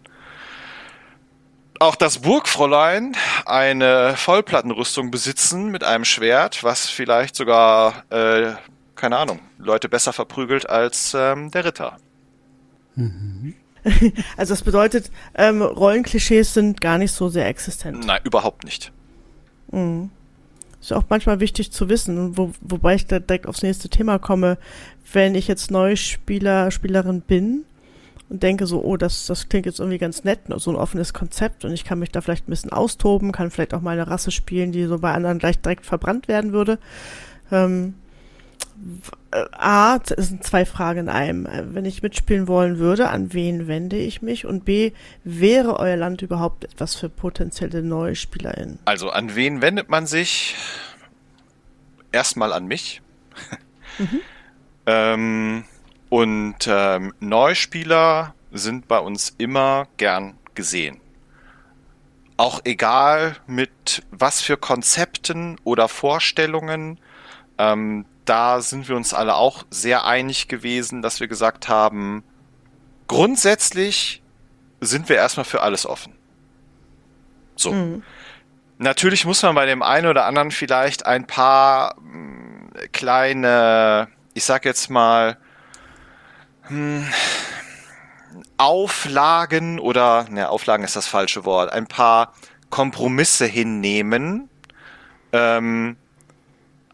[1.80, 3.16] auch das Burgfräulein
[3.46, 8.52] eine Vollplattenrüstung besitzen mit einem Schwert, was vielleicht sogar, äh,
[8.94, 11.96] keine Ahnung, Leute besser verprügelt als ähm, der Ritter.
[12.94, 13.54] Mhm.
[14.36, 18.04] Also das bedeutet, ähm, Rollenklischees sind gar nicht so sehr existent.
[18.04, 18.92] Nein, überhaupt nicht.
[19.72, 20.10] Mhm.
[20.82, 24.58] Ist auch manchmal wichtig zu wissen, wo, wobei ich da direkt aufs nächste Thema komme.
[25.10, 27.64] Wenn ich jetzt neue Spieler, Spielerin bin
[28.30, 31.64] und denke so, oh, das, das klingt jetzt irgendwie ganz nett, so ein offenes Konzept
[31.64, 34.30] und ich kann mich da vielleicht ein bisschen austoben, kann vielleicht auch mal eine Rasse
[34.30, 36.78] spielen, die so bei anderen gleich direkt verbrannt werden würde.
[37.50, 37.94] Ähm,
[39.52, 41.46] A, es sind zwei Fragen in einem.
[41.74, 44.46] Wenn ich mitspielen wollen würde, an wen wende ich mich?
[44.46, 48.78] Und B, wäre euer Land überhaupt etwas für potenzielle neue SpielerInnen?
[48.86, 50.56] Also an wen wendet man sich?
[52.12, 53.02] Erstmal an mich.
[53.98, 54.20] Mhm.
[54.86, 55.64] ähm,
[56.10, 61.00] und ähm, Neuspieler sind bei uns immer gern gesehen.
[62.36, 66.98] Auch egal mit was für Konzepten oder Vorstellungen.
[67.58, 72.24] Ähm, da sind wir uns alle auch sehr einig gewesen, dass wir gesagt haben,
[73.06, 74.22] grundsätzlich
[74.80, 76.14] sind wir erstmal für alles offen.
[77.56, 77.72] So.
[77.72, 78.02] Mhm.
[78.78, 84.44] Natürlich muss man bei dem einen oder anderen vielleicht ein paar mh, hm, kleine, ich
[84.44, 85.36] sag jetzt mal,
[88.56, 92.34] Auflagen oder, ne, Auflagen ist das falsche Wort, ein paar
[92.68, 94.48] Kompromisse hinnehmen.
[95.32, 95.96] Ähm,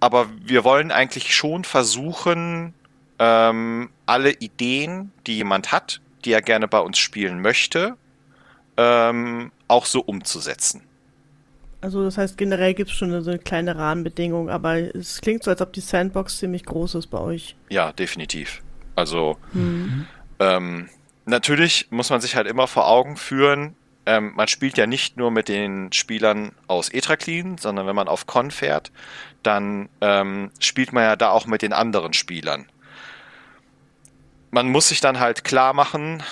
[0.00, 2.74] aber wir wollen eigentlich schon versuchen,
[3.18, 7.96] ähm, alle Ideen, die jemand hat, die er gerne bei uns spielen möchte,
[8.76, 10.82] ähm, auch so umzusetzen.
[11.80, 15.50] Also das heißt, generell gibt es schon so eine kleine Rahmenbedingung, aber es klingt so,
[15.50, 17.54] als ob die Sandbox ziemlich groß ist bei euch.
[17.68, 18.62] Ja, definitiv.
[18.96, 20.06] Also mhm.
[20.40, 20.88] ähm,
[21.24, 23.76] natürlich muss man sich halt immer vor Augen führen,
[24.06, 28.26] ähm, man spielt ja nicht nur mit den Spielern aus Etraklin, sondern wenn man auf
[28.26, 28.92] Con fährt,
[29.42, 32.66] dann ähm, spielt man ja da auch mit den anderen Spielern.
[34.52, 36.22] Man muss sich dann halt klar machen,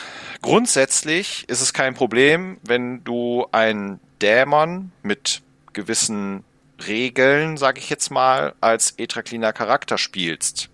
[0.41, 5.43] grundsätzlich ist es kein Problem, wenn du einen Dämon mit
[5.73, 6.45] gewissen
[6.87, 10.71] Regeln, sag ich jetzt mal, als Etrakliner Charakter spielst.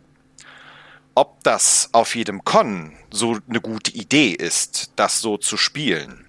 [1.15, 6.27] Ob das auf jedem Con so eine gute Idee ist, das so zu spielen,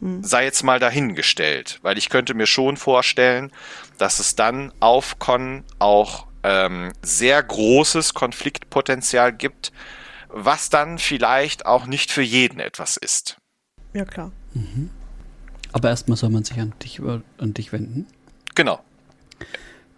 [0.00, 0.22] hm.
[0.22, 3.50] sei jetzt mal dahingestellt, weil ich könnte mir schon vorstellen,
[3.98, 9.72] dass es dann auf Con auch ähm, sehr großes Konfliktpotenzial gibt,
[10.28, 13.38] was dann vielleicht auch nicht für jeden etwas ist.
[13.94, 14.32] Ja, klar.
[14.52, 14.90] Mhm.
[15.72, 18.06] Aber erstmal soll man sich an dich, an dich wenden.
[18.54, 18.80] Genau.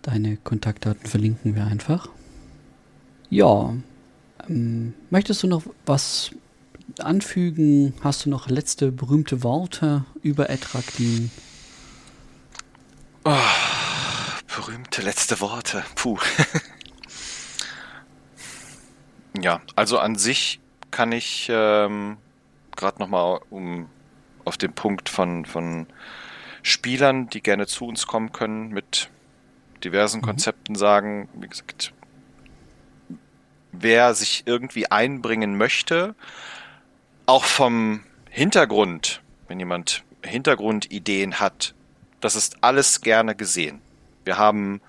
[0.02, 2.08] Deine Kontaktdaten verlinken wir einfach.
[3.28, 3.74] Ja,
[4.48, 6.30] möchtest du noch was
[6.98, 7.94] anfügen?
[8.02, 11.30] Hast du noch letzte berühmte Worte über Etraktin?
[13.24, 13.36] Oh,
[14.54, 15.84] berühmte letzte Worte.
[15.94, 16.18] Puh.
[19.40, 22.16] ja, also an sich kann ich ähm,
[22.76, 23.88] gerade nochmal um
[24.44, 25.86] auf den Punkt von, von
[26.62, 29.10] Spielern, die gerne zu uns kommen können mit
[29.82, 30.26] diversen mhm.
[30.26, 31.92] Konzepten sagen, wie gesagt,
[33.80, 36.14] wer sich irgendwie einbringen möchte,
[37.26, 41.74] auch vom Hintergrund, wenn jemand Hintergrundideen hat,
[42.20, 43.80] das ist alles gerne gesehen.
[44.24, 44.80] Wir haben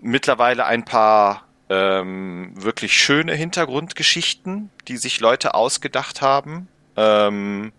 [0.00, 7.72] mittlerweile ein paar ähm, wirklich schöne Hintergrundgeschichten, die sich Leute ausgedacht haben, ähm,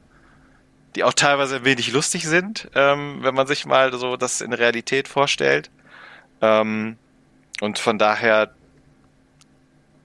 [0.96, 4.54] die auch teilweise ein wenig lustig sind, ähm, wenn man sich mal so das in
[4.54, 5.70] Realität vorstellt.
[6.42, 6.98] Ähm,
[7.62, 8.54] und von daher,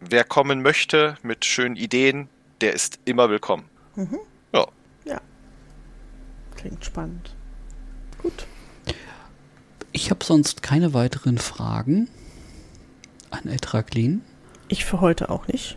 [0.08, 2.28] wer kommen möchte mit schönen Ideen,
[2.60, 3.64] der ist immer willkommen.
[3.96, 4.18] Mhm.
[4.52, 4.66] Ja.
[5.04, 5.20] Ja.
[6.56, 7.34] Klingt spannend.
[8.18, 8.46] Gut.
[9.92, 12.08] Ich habe sonst keine weiteren Fragen
[13.30, 14.22] an Etraglin.
[14.68, 15.76] Ich für heute auch nicht.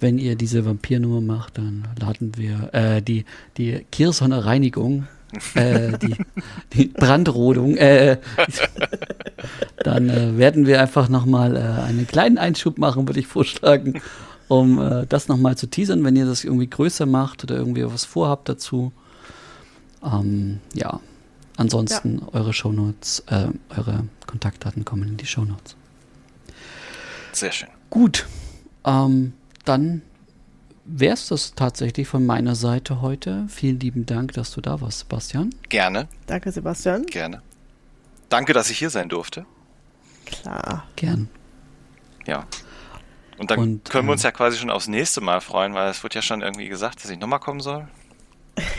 [0.00, 3.24] Wenn ihr diese Vampirnummer macht, dann laden wir äh, die,
[3.56, 5.08] die Kirsonner Reinigung,
[5.54, 6.16] äh, die,
[6.72, 8.18] die Brandrodung, äh,
[9.88, 14.02] dann äh, werden wir einfach nochmal äh, einen kleinen Einschub machen, würde ich vorschlagen,
[14.48, 18.04] um äh, das nochmal zu teasern, wenn ihr das irgendwie größer macht oder irgendwie was
[18.04, 18.92] vorhabt dazu.
[20.04, 21.00] Ähm, ja,
[21.56, 22.28] ansonsten ja.
[22.34, 25.74] eure Shownotes, äh, eure Kontaktdaten kommen in die Shownotes.
[27.32, 27.70] Sehr schön.
[27.88, 28.26] Gut,
[28.84, 29.32] ähm,
[29.64, 30.02] dann
[30.84, 33.46] wäre es das tatsächlich von meiner Seite heute.
[33.48, 35.54] Vielen lieben Dank, dass du da warst, Sebastian.
[35.70, 36.08] Gerne.
[36.26, 37.06] Danke, Sebastian.
[37.06, 37.40] Gerne.
[38.28, 39.46] Danke, dass ich hier sein durfte.
[40.30, 40.86] Klar.
[40.96, 41.28] Gern.
[42.26, 42.46] Ja.
[43.38, 45.90] Und dann Und, können wir uns ähm, ja quasi schon aufs nächste Mal freuen, weil
[45.90, 47.86] es wird ja schon irgendwie gesagt, dass ich nochmal kommen soll.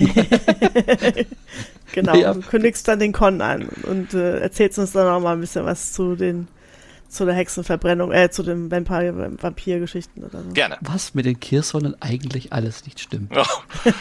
[1.94, 2.34] genau, ja.
[2.34, 5.66] du kündigst dann den Con an und äh, erzählst uns dann auch mal ein bisschen
[5.66, 6.50] was zu den
[7.08, 10.50] zu der Hexenverbrennung, äh, zu den Vampir-Geschichten oder so.
[10.52, 10.78] Gerne.
[10.82, 13.32] Was mit den Kirsonen eigentlich alles nicht stimmt.
[13.86, 13.92] Oh.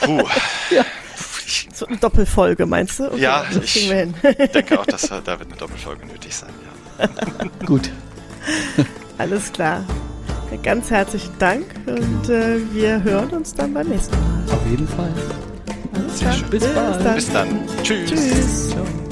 [0.00, 0.28] Puh.
[0.70, 0.84] ja.
[1.72, 3.06] So eine Doppelfolge, meinst du?
[3.06, 3.88] Okay, ja, ich
[4.54, 6.50] denke auch, dass da wird eine Doppelfolge nötig sein,
[6.98, 7.08] ja.
[7.66, 7.90] Gut.
[9.18, 9.84] Alles klar.
[10.62, 14.54] Ganz herzlichen Dank und äh, wir hören uns dann beim nächsten Mal.
[14.54, 15.12] Auf jeden Fall.
[15.94, 16.34] Alles klar.
[16.50, 17.14] Bis, Bis, dann.
[17.14, 17.68] Bis dann.
[17.84, 18.10] Tschüss.
[18.10, 18.70] Tschüss.
[18.70, 19.09] Ciao.